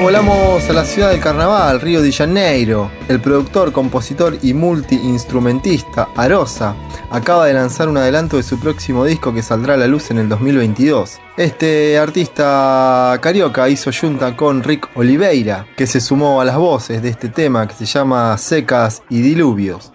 volamos 0.00 0.68
a 0.68 0.72
la 0.72 0.84
ciudad 0.84 1.10
del 1.10 1.20
carnaval, 1.20 1.80
Río 1.80 2.00
de 2.00 2.12
Janeiro. 2.12 2.90
El 3.08 3.20
productor, 3.20 3.72
compositor 3.72 4.38
y 4.42 4.54
multiinstrumentista 4.54 6.08
Arosa 6.14 6.76
acaba 7.10 7.46
de 7.46 7.54
lanzar 7.54 7.88
un 7.88 7.96
adelanto 7.96 8.36
de 8.36 8.44
su 8.44 8.60
próximo 8.60 9.04
disco 9.04 9.34
que 9.34 9.42
saldrá 9.42 9.74
a 9.74 9.76
la 9.76 9.88
luz 9.88 10.10
en 10.10 10.18
el 10.18 10.28
2022. 10.28 11.18
Este 11.36 11.98
artista 11.98 13.18
carioca 13.20 13.68
hizo 13.68 13.90
junta 13.92 14.36
con 14.36 14.62
Rick 14.62 14.88
Oliveira, 14.94 15.66
que 15.76 15.86
se 15.86 16.00
sumó 16.00 16.40
a 16.40 16.44
las 16.44 16.56
voces 16.56 17.02
de 17.02 17.08
este 17.08 17.28
tema 17.28 17.66
que 17.66 17.74
se 17.74 17.86
llama 17.86 18.38
Secas 18.38 19.02
y 19.08 19.20
Diluvios. 19.20 19.92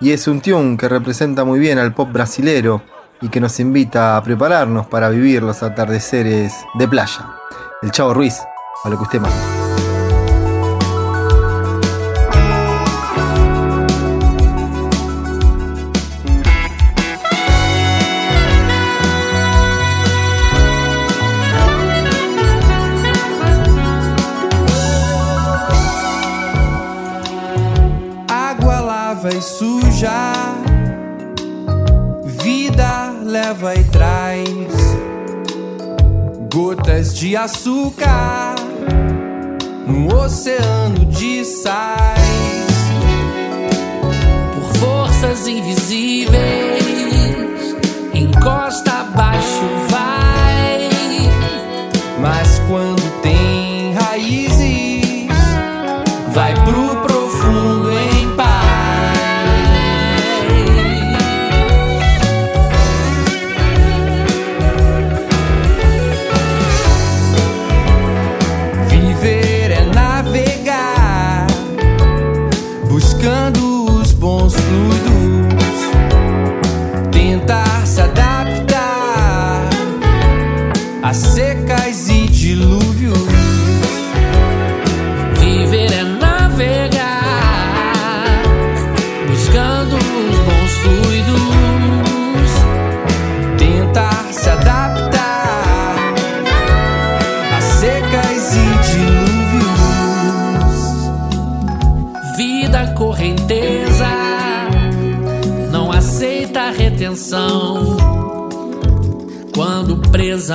Y 0.00 0.12
es 0.12 0.26
un 0.28 0.40
tune 0.40 0.78
que 0.78 0.88
representa 0.88 1.44
muy 1.44 1.58
bien 1.60 1.78
al 1.78 1.92
pop 1.92 2.10
brasilero 2.10 2.82
y 3.20 3.28
que 3.28 3.40
nos 3.40 3.60
invita 3.60 4.16
a 4.16 4.22
prepararnos 4.22 4.86
para 4.86 5.10
vivir 5.10 5.42
los 5.42 5.62
atardeceres 5.62 6.54
de 6.74 6.88
playa. 6.88 7.36
El 7.82 7.90
Chavo 7.90 8.14
Ruiz, 8.14 8.36
a 8.84 8.88
lo 8.88 8.96
que 8.96 9.02
usted 9.04 9.20
manda. 9.20 9.36
Água 28.28 28.80
lava 28.80 29.28
e 29.28 29.40
suja, 29.40 30.32
vida 32.24 33.12
leva 33.22 33.74
e 33.76 33.84
traz 33.84 34.92
gotas 36.52 37.14
de 37.14 37.36
açúcar 37.36 38.51
no 39.92 40.24
oceano 40.24 41.04
de 41.04 41.44
sais. 41.44 42.20
Por 44.54 44.74
forças 44.78 45.46
invisíveis, 45.46 46.32
encosta 48.14 48.92
abaixo 49.00 49.68
vai. 49.88 50.11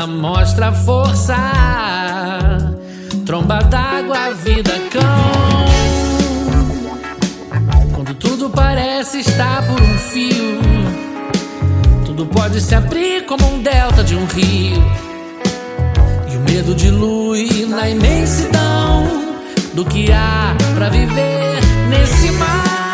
Mostra 0.06 0.72
força, 0.72 1.36
tromba 3.26 3.64
d'água, 3.64 4.34
vida 4.34 4.74
cão. 4.92 5.66
Quando 7.96 8.14
tudo 8.14 8.50
parece 8.50 9.20
estar 9.22 9.66
por 9.66 9.82
um 9.82 9.98
fio, 9.98 10.60
tudo 12.06 12.26
pode 12.28 12.62
se 12.62 12.76
abrir 12.76 13.26
como 13.26 13.48
um 13.48 13.64
delta 13.64 14.04
de 14.04 14.16
um 14.16 14.26
rio. 14.26 14.84
E 16.32 16.36
o 16.36 16.42
medo 16.42 16.76
dilui 16.76 17.66
na 17.66 17.90
imensidão 17.90 19.08
do 19.74 19.84
que 19.86 20.12
há 20.12 20.56
pra 20.76 20.90
viver 20.90 21.60
nesse 21.90 22.32
mar. 22.34 22.87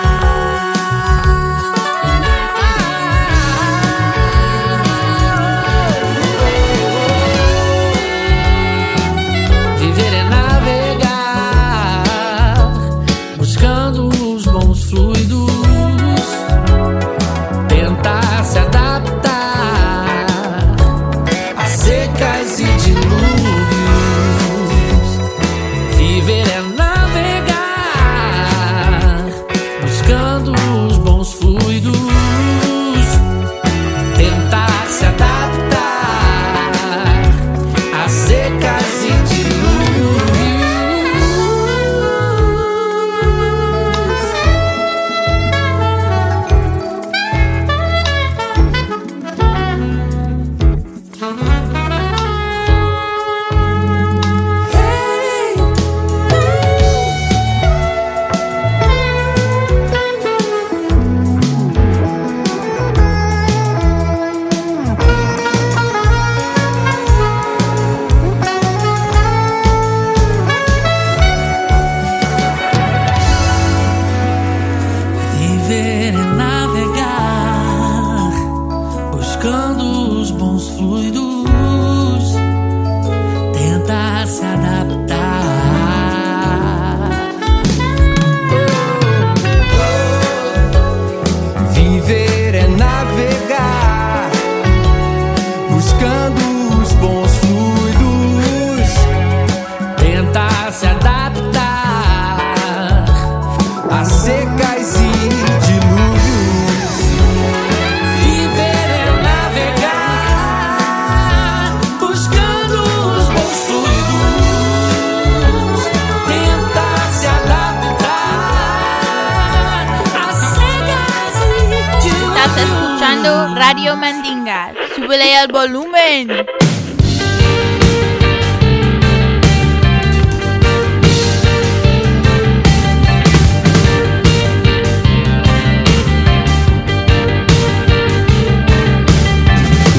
Radio 123.73 123.95
Mandinga. 123.95 124.71
Súbele 124.95 125.35
al 125.35 125.47
volumen. 125.51 126.27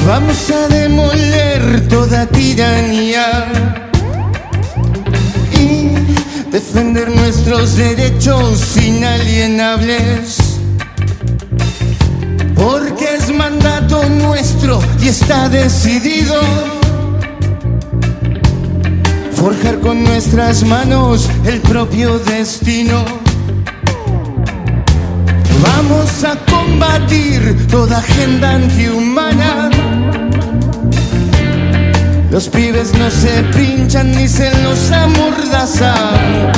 Vamos 0.07 0.51
a 0.51 0.67
demoler 0.69 1.85
toda 1.89 2.25
tiranía 2.27 3.45
y 5.51 5.89
defender 6.49 7.09
nuestros 7.13 7.75
derechos 7.75 8.77
inalienables. 8.77 10.55
Porque 12.55 12.94
mandato 13.49 14.09
nuestro 14.09 14.79
y 14.99 15.09
está 15.09 15.47
decidido 15.49 16.33
forjar 19.35 19.79
con 19.81 20.03
nuestras 20.03 20.63
manos 20.63 21.29
el 21.45 21.61
propio 21.61 22.17
destino. 22.17 23.05
Vamos 25.61 26.23
a 26.23 26.35
combatir 26.51 27.67
toda 27.67 27.99
agenda 27.99 28.55
antihumana. 28.55 29.69
Los 32.31 32.49
pibes 32.49 32.93
no 32.97 33.11
se 33.11 33.43
pinchan 33.55 34.11
ni 34.11 34.27
se 34.27 34.49
los 34.63 34.91
amordazan. 34.91 36.51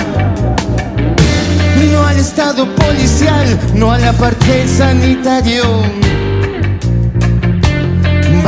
No 1.91 2.07
al 2.07 2.17
estado 2.17 2.65
policial, 2.75 3.59
no 3.73 3.91
al 3.91 4.05
apartheid 4.05 4.67
sanitario. 4.69 6.16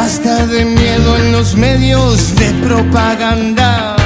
Basta 0.01 0.47
de 0.47 0.63
miedo 0.63 1.17
en 1.17 1.33
los 1.33 1.57
medios 1.57 2.33
de 2.37 2.51
propaganda. 2.65 3.97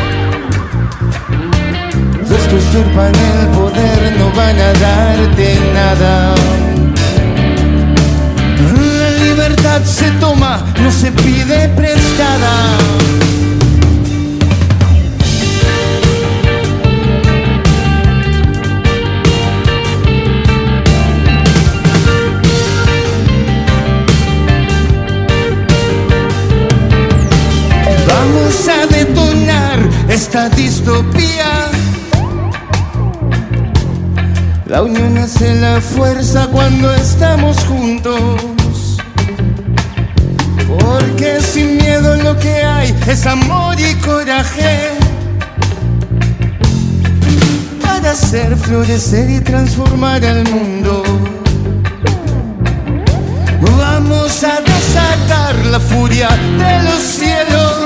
Los 2.27 2.41
que 2.47 2.55
usurpan 2.55 3.13
el 3.13 3.47
poder 3.49 4.15
no 4.17 4.31
van 4.31 4.59
a 4.59 4.73
darte 4.73 5.55
nada. 5.71 6.33
La 9.01 9.09
libertad 9.23 9.83
se 9.83 10.09
toma, 10.19 10.65
no 10.81 10.91
se 10.91 11.11
pide 11.11 11.69
prestada. 11.69 12.53
Detonar 28.89 29.79
esta 30.09 30.49
distopía. 30.49 31.69
La 34.65 34.81
unión 34.81 35.17
hace 35.17 35.55
la 35.55 35.79
fuerza 35.79 36.47
cuando 36.47 36.93
estamos 36.93 37.57
juntos. 37.65 38.97
Porque 40.67 41.39
sin 41.41 41.77
miedo 41.77 42.15
lo 42.17 42.37
que 42.37 42.55
hay 42.55 42.93
es 43.07 43.25
amor 43.25 43.79
y 43.79 43.93
coraje. 43.95 44.91
Para 47.81 48.11
hacer 48.11 48.55
florecer 48.57 49.29
y 49.29 49.39
transformar 49.39 50.25
al 50.25 50.43
mundo. 50.49 51.03
Vamos 53.77 54.43
a 54.43 54.59
desatar 54.61 55.55
la 55.67 55.79
furia 55.79 56.29
de 56.57 56.83
los 56.83 57.01
cielos 57.01 57.82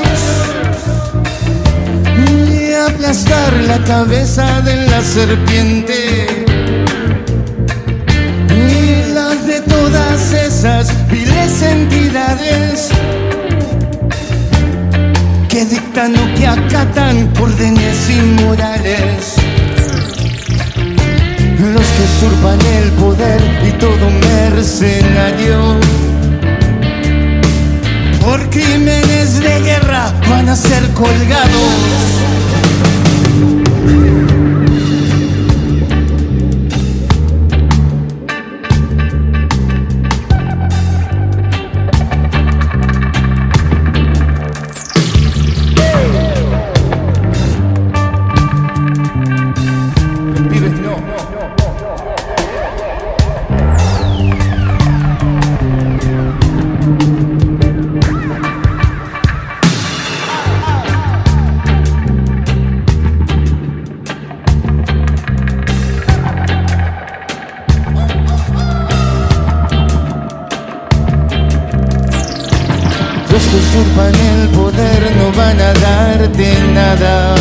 aplastar 2.77 3.53
la 3.67 3.83
cabeza 3.83 4.61
de 4.61 4.75
la 4.87 5.01
serpiente 5.01 6.45
y 8.49 9.13
las 9.13 9.47
de 9.47 9.61
todas 9.61 10.33
esas 10.33 10.87
viles 11.09 11.61
entidades 11.61 12.89
que 15.49 15.65
dictan 15.65 16.15
o 16.15 16.35
que 16.35 16.47
acatan 16.47 17.31
órdenes 17.39 18.09
inmorales. 18.09 19.35
los 21.73 21.87
que 21.95 22.03
usurpan 22.09 22.59
el 22.79 22.91
poder 22.91 23.41
y 23.67 23.71
todo 23.71 24.09
mercenario. 24.29 25.79
Por 28.23 28.49
crímenes 28.49 29.39
de 29.39 29.61
guerra 29.61 30.13
van 30.29 30.49
a 30.49 30.55
ser 30.55 30.83
colgados. 30.93 32.17
Usurpan 73.77 74.15
el 74.15 74.49
poder 74.49 75.15
no 75.17 75.31
van 75.37 75.59
a 75.59 75.73
darte 75.73 76.53
nada. 76.73 77.35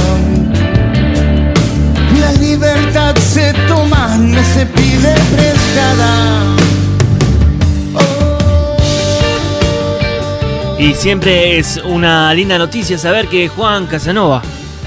La 2.20 2.32
libertad 2.32 3.16
se 3.16 3.52
toma, 3.68 4.16
no 4.18 4.42
se 4.42 4.66
pide 4.66 5.14
prestada. 5.34 6.42
Y 10.78 10.92
siempre 10.94 11.58
es 11.58 11.80
una 11.84 12.34
linda 12.34 12.58
noticia 12.58 12.98
saber 12.98 13.28
que 13.28 13.48
Juan 13.48 13.86
Casanova 13.86 14.42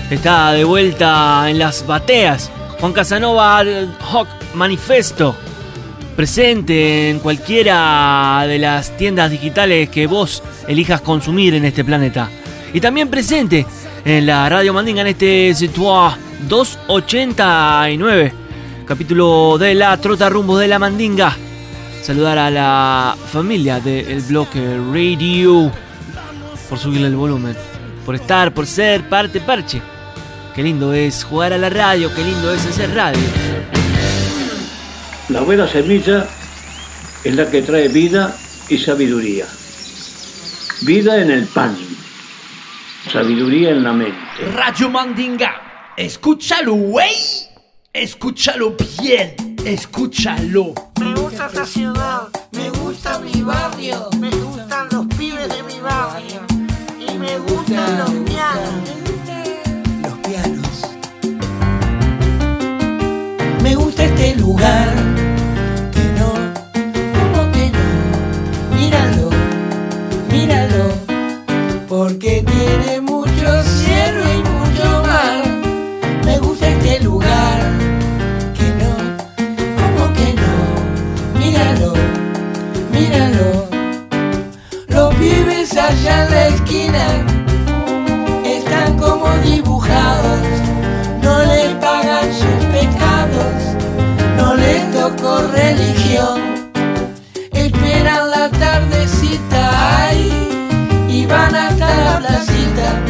está 0.09 0.51
de 0.51 0.63
vuelta 0.63 1.49
en 1.49 1.57
las 1.57 1.85
bateas. 1.85 2.51
Juan 2.79 2.93
Casanova 2.93 3.63
Hawk 4.11 4.27
Manifesto. 4.53 5.35
Presente 6.19 7.11
en 7.11 7.19
cualquiera 7.19 8.43
de 8.45 8.59
las 8.59 8.97
tiendas 8.97 9.31
digitales 9.31 9.87
que 9.87 10.05
vos 10.05 10.43
elijas 10.67 10.99
consumir 10.99 11.53
en 11.53 11.63
este 11.63 11.85
planeta. 11.85 12.29
Y 12.73 12.81
también 12.81 13.07
presente 13.07 13.65
en 14.03 14.25
la 14.25 14.49
Radio 14.49 14.73
Mandinga 14.73 14.99
en 14.99 15.07
este 15.07 15.55
Situa 15.55 16.17
289. 16.49 18.33
Capítulo 18.85 19.57
de 19.57 19.73
la 19.75 19.95
Trota 19.95 20.27
Rumbo 20.27 20.57
de 20.57 20.67
la 20.67 20.77
Mandinga 20.77 21.37
saludar 22.01 22.37
a 22.37 22.51
la 22.51 23.15
familia 23.31 23.79
del 23.79 24.19
bloque 24.23 24.59
Radio 24.91 25.71
por 26.67 26.79
subirle 26.79 27.07
el 27.07 27.15
volumen, 27.15 27.55
por 28.05 28.15
estar, 28.15 28.53
por 28.53 28.67
ser 28.67 29.07
parte 29.07 29.39
parche. 29.39 29.81
Qué 30.53 30.63
lindo 30.63 30.91
es 30.91 31.23
jugar 31.23 31.53
a 31.53 31.57
la 31.57 31.69
radio, 31.69 32.13
qué 32.13 32.25
lindo 32.25 32.53
es 32.53 32.65
hacer 32.65 32.93
radio. 32.93 33.48
La 35.29 35.41
buena 35.41 35.67
semilla 35.67 36.27
es 37.23 37.35
la 37.35 37.47
que 37.51 37.61
trae 37.61 37.87
vida 37.87 38.35
y 38.67 38.79
sabiduría. 38.79 39.45
Vida 40.81 41.21
en 41.21 41.29
el 41.29 41.45
pan, 41.45 41.77
sabiduría 43.11 43.69
en 43.69 43.83
la 43.83 43.93
mente. 43.93 44.17
Radio 44.55 44.89
Mandinga. 44.89 45.93
Escúchalo, 45.95 46.73
güey. 46.73 47.13
Escúchalo 47.93 48.75
bien. 48.99 49.35
Escúchalo. 49.63 50.73
Me 50.99 51.13
gusta 51.13 51.45
esta 51.45 51.65
ciudad, 51.65 52.27
me 52.51 52.69
gusta 52.71 53.19
mi 53.19 53.43
barrio, 53.43 54.09
me 54.17 54.31
gustan 54.31 54.87
los 54.91 55.05
pibes 55.15 55.47
de 55.47 55.61
mi 55.61 55.79
barrio 55.79 56.41
y 56.99 57.17
me 57.19 57.37
gustan 57.37 57.99
los 57.99 58.09
pianos. 58.27 58.88
Me 63.63 63.75
gusta 63.75 64.05
este 64.05 64.35
lugar. 64.35 64.87
Que 65.91 66.03
no, 66.17 66.31
¿cómo 67.17 67.51
que 67.51 67.71
no? 67.71 68.75
Míralo, 68.75 69.29
míralo. 70.31 70.85
Porque 71.87 72.43
tiene 72.45 73.01
mucho 73.01 73.63
cielo 73.63 74.21
y 74.33 74.37
mucho 74.49 75.03
mar. 75.03 75.43
Me 76.25 76.39
gusta 76.39 76.69
este 76.69 76.99
lugar. 77.03 77.59
Que 78.57 78.67
no, 78.81 78.91
¿cómo 79.79 80.13
que 80.13 80.33
no? 80.33 81.39
Míralo, 81.39 81.93
míralo. 82.91 83.67
Los 84.87 85.13
pibes 85.15 85.75
allá 85.75 86.25
en 86.25 86.31
la 86.31 86.47
esquina 86.47 87.05
están 88.45 88.97
como 88.97 89.29
dibujados. 89.43 90.38
Les 95.09 95.15
tocó 95.15 95.41
religión. 95.53 96.71
Esperan 97.51 98.29
la 98.29 98.49
tardecita 98.49 100.07
ay, 100.07 100.31
y 101.07 101.25
van 101.25 101.55
hasta 101.55 101.87
la 101.87 102.19
placita. 102.19 103.01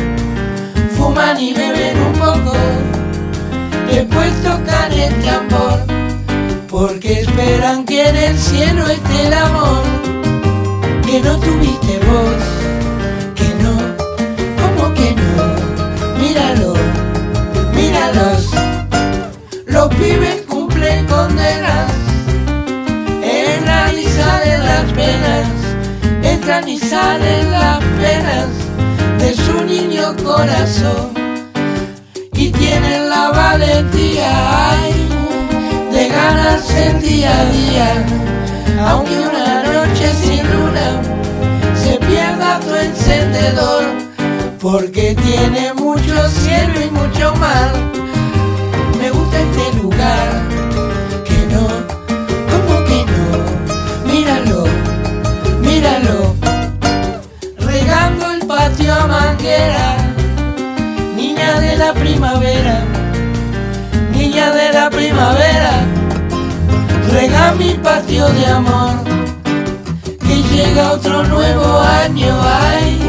Fuman 0.98 1.40
y 1.40 1.54
beben 1.54 2.00
un 2.02 2.14
poco, 2.14 2.54
después 3.88 4.32
tocan 4.44 4.92
el 4.94 5.14
tambor. 5.24 5.80
Porque 6.70 7.22
esperan 7.22 7.86
que 7.86 8.08
en 8.08 8.16
el 8.16 8.38
cielo 8.38 8.88
esté 8.88 9.28
el 9.28 9.34
amor 9.34 9.84
que 11.06 11.20
no 11.22 11.40
tuviste 11.40 12.00
vos, 12.00 12.42
que 13.36 13.50
no, 13.64 13.76
¿cómo 14.62 14.94
que 14.94 15.16
no? 15.16 16.20
Míralo, 16.20 16.74
míralos, 17.74 18.52
los 19.66 19.88
pibes 19.96 20.39
salen 26.80 27.52
las 27.52 27.80
penas 28.00 28.48
de 29.20 29.34
su 29.34 29.64
niño 29.66 30.16
corazón 30.24 31.14
y 32.34 32.50
tienen 32.52 33.10
la 33.10 33.30
valentía 33.32 34.72
de 35.92 36.08
ganarse 36.08 36.88
el 36.88 37.02
día 37.02 37.40
a 37.40 37.46
día, 37.46 38.06
aunque 38.88 39.20
una 39.20 39.64
noche 39.64 40.14
sin 40.14 40.44
luna 40.52 41.02
se 41.76 41.98
pierda 41.98 42.60
tu 42.60 42.74
encendedor, 42.74 43.84
porque 44.62 45.16
tiene 45.16 45.74
mucho 45.74 46.30
cielo 46.30 46.82
y 46.82 46.90
mucho 46.92 47.36
mar. 47.36 48.09
Niña 61.16 61.60
de 61.60 61.76
la 61.78 61.94
primavera, 61.94 62.84
niña 64.14 64.52
de 64.52 64.74
la 64.74 64.90
primavera, 64.90 65.72
rega 67.12 67.54
mi 67.54 67.74
patio 67.76 68.28
de 68.30 68.46
amor 68.46 68.96
que 70.20 70.44
llega 70.44 70.94
otro 70.94 71.24
nuevo 71.24 71.80
año, 71.80 72.36
ay, 72.42 73.00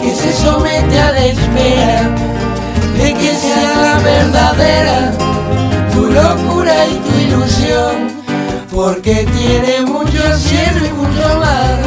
que 0.00 0.14
se 0.14 0.32
somete 0.32 1.00
a 1.00 1.12
la 1.12 1.24
espera 1.26 2.00
de 2.96 3.14
que 3.14 3.34
sea 3.34 3.74
la 3.76 3.98
verdadera 3.98 5.12
tu 5.92 6.06
locura 6.06 6.74
y 6.86 6.94
tu 6.94 7.18
ilusión, 7.18 7.94
porque 8.70 9.26
tiene 9.36 9.82
mucho 9.86 10.22
cielo 10.36 10.86
y 10.86 10.92
mucho 10.92 11.38
mar. 11.38 11.78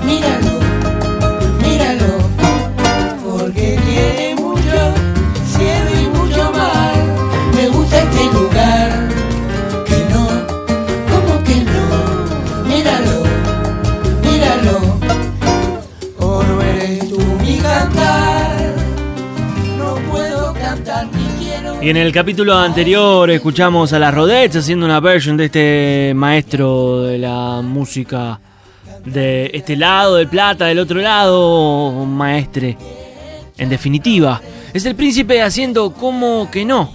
Míralo, 0.05 0.53
míralo, 1.63 2.11
porque 3.23 3.79
tiene 3.87 4.35
mucho 4.35 4.77
cielo 5.53 5.91
y 6.03 6.07
mucho 6.17 6.51
mar. 6.51 6.93
Me 7.55 7.67
gusta 7.69 8.03
este 8.03 8.25
lugar, 8.25 9.09
que 9.87 9.99
no, 10.13 10.23
¿cómo 11.11 11.43
que 11.43 11.57
no? 11.71 11.83
Míralo, 12.69 13.23
míralo, 14.21 14.99
o 16.19 16.43
no 16.43 16.61
eres 16.61 17.09
tú 17.09 17.19
mi 17.41 17.57
cantar. 17.57 18.75
No 19.79 19.95
puedo 20.11 20.53
cantar 20.53 21.07
ni 21.07 21.25
quiero. 21.43 21.81
Y 21.81 21.89
en 21.89 21.97
el 21.97 22.11
capítulo 22.11 22.55
anterior 22.55 23.31
escuchamos 23.31 23.93
a 23.93 23.99
las 23.99 24.13
Rodettes 24.13 24.57
haciendo 24.57 24.85
una 24.85 24.99
version 24.99 25.37
de 25.37 25.45
este 25.45 26.13
maestro 26.15 27.01
de 27.01 27.17
la 27.17 27.61
música 27.63 28.39
de 29.05 29.51
este 29.53 29.75
lado 29.75 30.15
del 30.15 30.27
plata, 30.27 30.65
del 30.65 30.79
otro 30.79 30.99
lado, 30.99 32.05
maestre 32.05 32.77
En 33.57 33.69
definitiva, 33.69 34.41
es 34.73 34.85
el 34.85 34.95
príncipe 34.95 35.41
haciendo 35.41 35.93
como 35.93 36.49
que 36.51 36.65
no. 36.65 36.91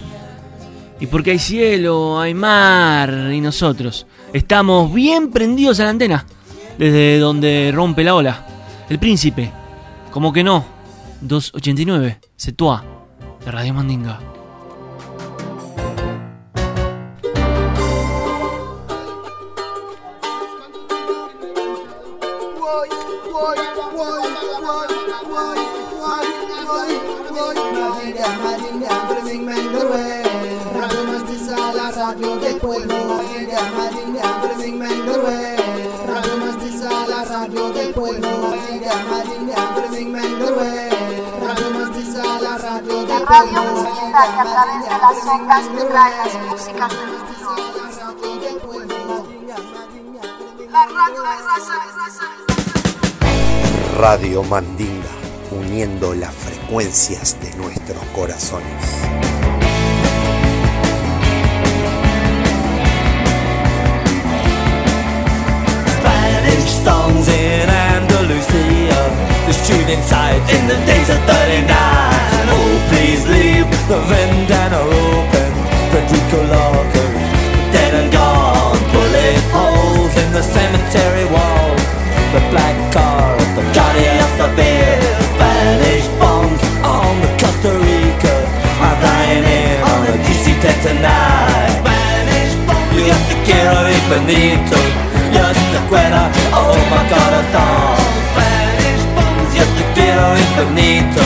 Y 0.99 1.07
porque 1.07 1.31
hay 1.31 1.39
cielo, 1.39 2.21
hay 2.21 2.35
mar 2.35 3.31
y 3.33 3.41
nosotros 3.41 4.07
estamos 4.33 4.93
bien 4.93 5.31
prendidos 5.31 5.81
a 5.81 5.85
la 5.85 5.91
antena 5.91 6.27
desde 6.79 7.19
donde 7.19 7.73
rompe 7.75 8.05
la 8.05 8.15
ola. 8.15 8.47
El 8.89 8.99
príncipe, 8.99 9.51
como 10.11 10.33
que 10.33 10.45
no. 10.45 10.65
289, 11.21 12.19
Setua, 12.37 12.85
de 13.45 13.51
Radio 13.51 13.75
Mandinga. 13.75 14.30
Madinga, 28.45 28.89
Madinga, 28.89 28.95
Brazing 29.09 29.45
Mangarwe 29.45 30.23
Radio 30.79 31.03
Mestiza, 31.13 31.57
la 31.73 31.91
radio 31.91 32.37
del 32.37 32.57
pueblo 32.57 32.97
Madinga, 33.05 33.61
Madinga, 33.77 34.41
Brazing 34.43 34.77
Mangarwe 34.79 35.57
Radio 36.07 36.37
Mestiza, 36.45 36.91
la 37.07 37.25
radio 37.25 37.71
del 37.71 37.93
pueblo 37.95 38.29
Madinga, 38.39 38.95
Madinga, 39.11 39.61
Brazing 39.77 40.11
Mangarwe 40.11 40.71
Radio 41.47 41.71
Mestiza, 41.79 42.23
la 42.41 42.57
radio 42.59 43.05
del 43.05 43.23
pueblo 43.23 43.63
Madinga, 43.63 44.25
Madinga, 44.45 44.99
Brazing 44.99 45.45
Mangarwe 45.47 46.41
músicas 46.51 46.93
La 50.71 50.87
radio 50.87 51.23
de 51.23 51.37
raza, 51.47 51.79
Radio 53.99 54.43
Mandinga, 54.45 55.20
uniendo 55.51 56.15
las 56.15 56.35
frecuencias 56.35 57.37
de 57.41 57.55
nuestros 57.57 58.03
corazones. 58.15 58.67
Songs 66.85 67.29
in 67.29 67.69
Andalusia. 67.69 68.97
The 69.47 69.53
student 69.53 70.03
side 70.05 70.41
in 70.49 70.67
the 70.67 70.77
days 70.87 71.11
of 71.11 71.19
39. 71.29 71.69
Oh, 71.69 72.89
please 72.89 73.29
leave 73.29 73.69
the 73.87 74.01
infinito. 94.11 94.77
Yo 95.33 95.47
te 95.73 95.79
quiero, 95.89 96.23
oh 96.53 96.75
my 96.91 97.03
corazón. 97.09 97.97
Spanish 98.33 99.05
bombs, 99.15 99.55
yo 99.55 99.65
te 99.77 99.85
quiero 99.95 100.37
infinito. 100.37 101.23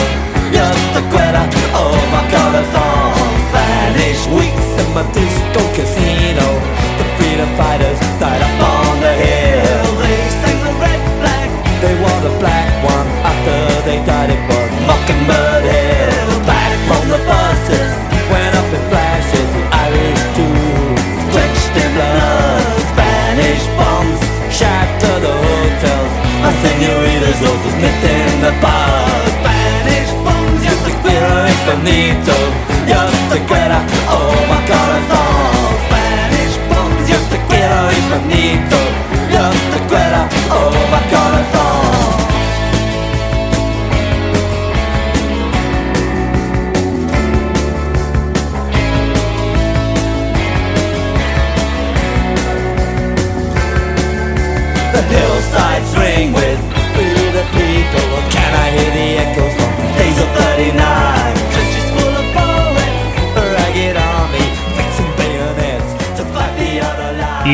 Yo 0.51 0.65
te 0.93 1.01
quiero, 1.09 1.41
oh 1.73 1.95
my 2.11 2.21
corazón. 2.29 3.13
Spanish 3.49 4.27
weeks 4.27 4.67
in 4.79 4.93
my 4.93 5.03
disco 5.13 5.61
casino. 5.75 6.45
The 6.97 7.05
freedom 7.17 7.49
fighters 7.57 7.99
died 8.19 8.41
on 8.41 8.74
infinito. 31.75 32.31
Yo 32.87 33.05
te 33.29 33.43
quiero, 33.45 33.77
oh 34.09 34.33
my 34.49 34.61
corazón. 34.67 35.75
Spanish 35.87 36.57
bombs, 36.69 37.07
yo 37.09 37.17
te 37.29 37.37
quiero 37.49 37.91
infinito. 37.91 38.77
Yo 39.31 39.49
te 39.71 39.79
quiero, 39.87 40.27
oh 40.51 40.71
my 40.91 41.09
corazón. 41.09 41.44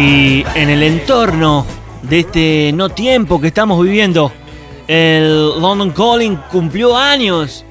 Y 0.01 0.43
en 0.55 0.71
el 0.71 0.81
entorno 0.81 1.63
de 2.01 2.21
este 2.21 2.71
no 2.73 2.89
tiempo 2.89 3.39
que 3.39 3.49
estamos 3.49 3.83
viviendo, 3.83 4.31
el 4.87 5.61
London 5.61 5.91
Calling 5.91 6.37
cumplió 6.51 6.97
años. 6.97 7.63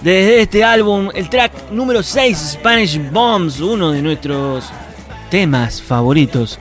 Desde 0.00 0.40
este 0.40 0.64
álbum, 0.64 1.10
el 1.14 1.28
track 1.28 1.70
número 1.70 2.02
6, 2.02 2.52
Spanish 2.52 2.98
Bombs, 3.10 3.60
uno 3.60 3.92
de 3.92 4.00
nuestros 4.00 4.64
temas 5.30 5.82
favoritos. 5.82 6.58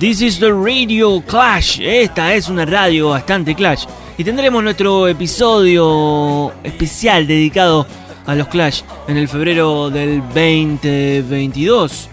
This 0.00 0.22
is 0.22 0.40
the 0.40 0.50
Radio 0.50 1.20
Clash. 1.20 1.78
Esta 1.80 2.34
es 2.34 2.48
una 2.48 2.64
radio 2.64 3.10
bastante 3.10 3.54
Clash. 3.54 3.84
Y 4.16 4.24
tendremos 4.24 4.64
nuestro 4.64 5.06
episodio 5.06 6.52
especial 6.64 7.28
dedicado 7.28 7.86
a 8.26 8.34
los 8.34 8.48
Clash 8.48 8.82
en 9.06 9.18
el 9.18 9.28
febrero 9.28 9.88
del 9.88 10.20
2022. 10.20 12.08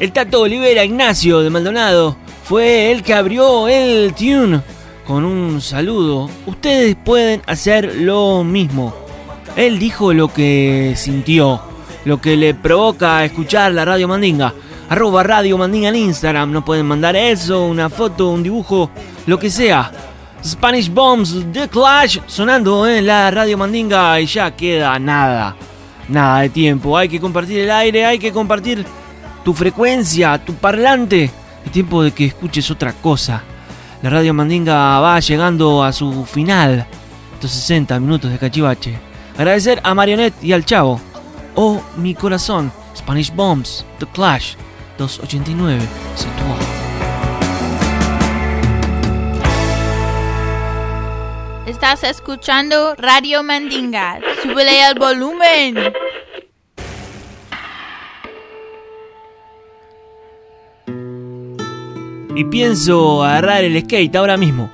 El 0.00 0.10
Tato 0.10 0.40
Olivera 0.40 0.84
Ignacio 0.84 1.40
de 1.40 1.50
Maldonado 1.50 2.16
fue 2.42 2.90
el 2.90 3.04
que 3.04 3.14
abrió 3.14 3.68
el 3.68 4.12
tune 4.12 4.60
con 5.06 5.24
un 5.24 5.60
saludo. 5.60 6.28
Ustedes 6.46 6.96
pueden 6.96 7.42
hacer 7.46 7.94
lo 7.98 8.42
mismo. 8.42 8.92
Él 9.54 9.78
dijo 9.78 10.12
lo 10.12 10.32
que 10.32 10.94
sintió, 10.96 11.60
lo 12.04 12.20
que 12.20 12.36
le 12.36 12.54
provoca 12.54 13.24
escuchar 13.24 13.70
la 13.70 13.84
Radio 13.84 14.08
Mandinga. 14.08 14.52
Arroba 14.88 15.22
Radio 15.22 15.56
Mandinga 15.58 15.90
en 15.90 15.96
Instagram. 15.96 16.50
Nos 16.50 16.64
pueden 16.64 16.86
mandar 16.86 17.14
eso, 17.14 17.64
una 17.64 17.88
foto, 17.88 18.30
un 18.30 18.42
dibujo, 18.42 18.90
lo 19.26 19.38
que 19.38 19.48
sea. 19.48 19.92
Spanish 20.44 20.92
Bombs, 20.92 21.36
The 21.52 21.68
Clash, 21.68 22.18
sonando 22.26 22.86
en 22.88 23.06
la 23.06 23.30
Radio 23.30 23.56
Mandinga 23.56 24.20
y 24.20 24.26
ya 24.26 24.50
queda 24.56 24.98
nada. 24.98 25.54
Nada 26.08 26.40
de 26.40 26.48
tiempo. 26.48 26.98
Hay 26.98 27.08
que 27.08 27.20
compartir 27.20 27.60
el 27.60 27.70
aire, 27.70 28.04
hay 28.04 28.18
que 28.18 28.32
compartir 28.32 28.84
tu 29.44 29.52
frecuencia, 29.52 30.38
tu 30.44 30.54
parlante. 30.54 31.30
Es 31.64 31.70
tiempo 31.70 32.02
de 32.02 32.12
que 32.12 32.26
escuches 32.26 32.70
otra 32.70 32.92
cosa. 32.92 33.42
La 34.02 34.10
Radio 34.10 34.34
Mandinga 34.34 34.98
va 35.00 35.20
llegando 35.20 35.84
a 35.84 35.92
su 35.92 36.24
final. 36.24 36.86
Estos 37.34 37.52
60 37.52 38.00
minutos 38.00 38.30
de 38.30 38.38
cachivache. 38.38 38.98
Agradecer 39.36 39.80
a 39.84 39.94
Marionette 39.94 40.42
y 40.42 40.52
al 40.52 40.64
Chavo. 40.64 41.00
Oh, 41.54 41.80
mi 41.96 42.14
corazón. 42.14 42.72
Spanish 42.96 43.34
Bombs, 43.34 43.84
The 43.98 44.06
Clash, 44.06 44.54
289, 44.98 45.82
Situó. 46.14 46.84
Estás 51.66 52.04
escuchando 52.04 52.94
Radio 52.96 53.42
Mandinga. 53.42 54.20
Súbele 54.42 54.84
al 54.84 54.98
volumen. 54.98 55.92
Y 62.36 62.44
pienso 62.44 63.22
agarrar 63.22 63.62
el 63.64 63.80
skate 63.80 64.16
ahora 64.16 64.36
mismo. 64.36 64.70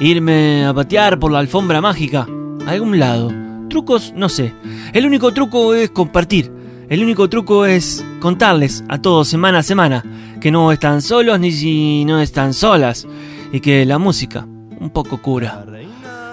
Irme 0.00 0.64
a 0.64 0.72
patear 0.72 1.18
por 1.18 1.30
la 1.30 1.38
alfombra 1.38 1.80
mágica. 1.80 2.26
A 2.66 2.70
algún 2.70 2.98
lado. 2.98 3.30
Trucos, 3.68 4.12
no 4.16 4.28
sé. 4.28 4.54
El 4.92 5.06
único 5.06 5.34
truco 5.34 5.74
es 5.74 5.90
compartir. 5.90 6.50
El 6.88 7.02
único 7.02 7.28
truco 7.28 7.66
es 7.66 8.04
contarles 8.20 8.82
a 8.88 8.98
todos 8.98 9.28
semana 9.28 9.58
a 9.58 9.62
semana 9.62 10.02
que 10.40 10.50
no 10.50 10.72
están 10.72 11.02
solos 11.02 11.38
ni 11.38 11.52
si 11.52 12.04
no 12.06 12.20
están 12.20 12.54
solas. 12.54 13.06
Y 13.52 13.60
que 13.60 13.84
la 13.84 13.98
música 13.98 14.46
un 14.80 14.90
poco 14.90 15.20
cura. 15.20 15.66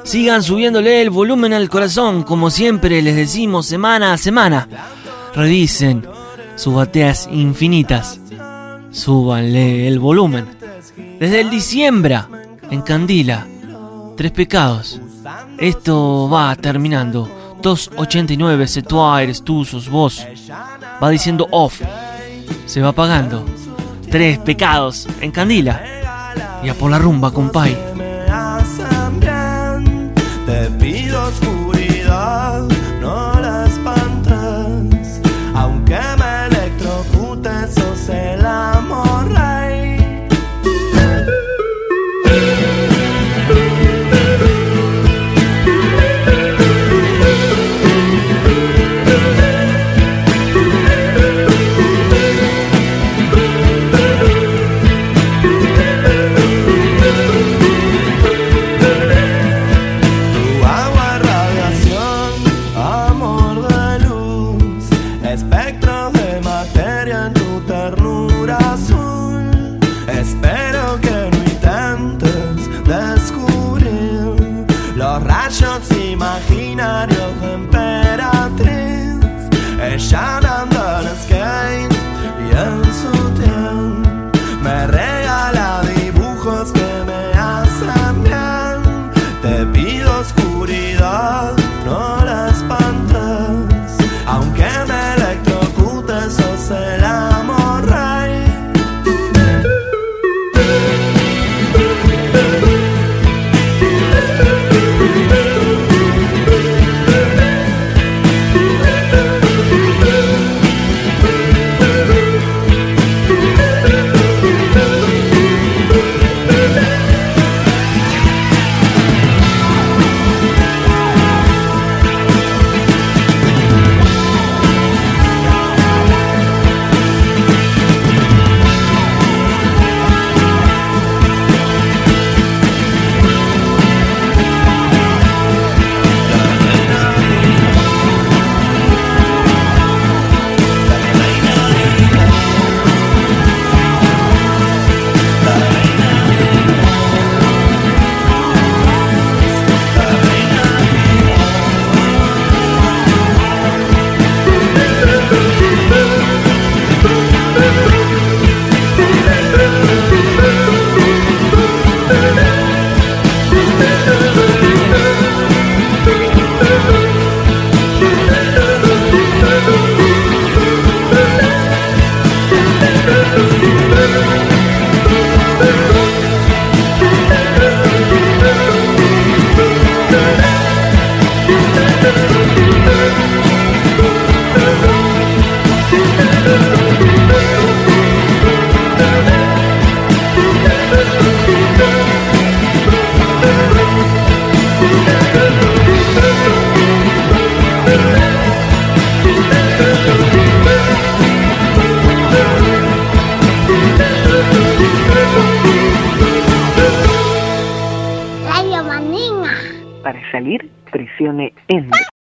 Sigan 0.03 0.43
subiéndole 0.43 1.01
el 1.01 1.09
volumen 1.09 1.53
al 1.53 1.67
corazón, 1.67 2.23
como 2.23 2.49
siempre 2.49 3.01
les 3.01 3.15
decimos 3.15 3.65
semana 3.65 4.13
a 4.13 4.17
semana. 4.17 4.69
Revisen 5.33 6.05
sus 6.55 6.75
bateas 6.75 7.27
infinitas. 7.31 8.21
Súbanle 8.95 9.89
el 9.89 9.99
volumen. 9.99 10.45
Desde 11.19 11.41
el 11.41 11.49
diciembre, 11.49 12.21
en 12.71 12.81
Candila, 12.81 13.45
tres 14.15 14.31
pecados. 14.31 15.01
Esto 15.57 16.29
va 16.31 16.55
terminando. 16.55 17.29
289, 17.61 18.67
c'est 18.67 18.87
toi, 18.87 19.21
eres 19.21 19.43
tú, 19.43 19.65
sos 19.65 19.89
vos. 19.89 20.25
Va 21.03 21.09
diciendo 21.09 21.47
off. 21.51 21.81
Se 22.65 22.79
va 22.79 22.89
apagando. 22.89 23.43
Tres 24.09 24.37
pecados 24.39 25.07
en 25.19 25.31
candila. 25.31 25.81
Y 26.63 26.69
a 26.69 26.73
por 26.73 26.89
la 26.89 26.99
rumba, 26.99 27.31
compay. 27.31 27.75
Te 30.45 30.69
pido 30.79 31.31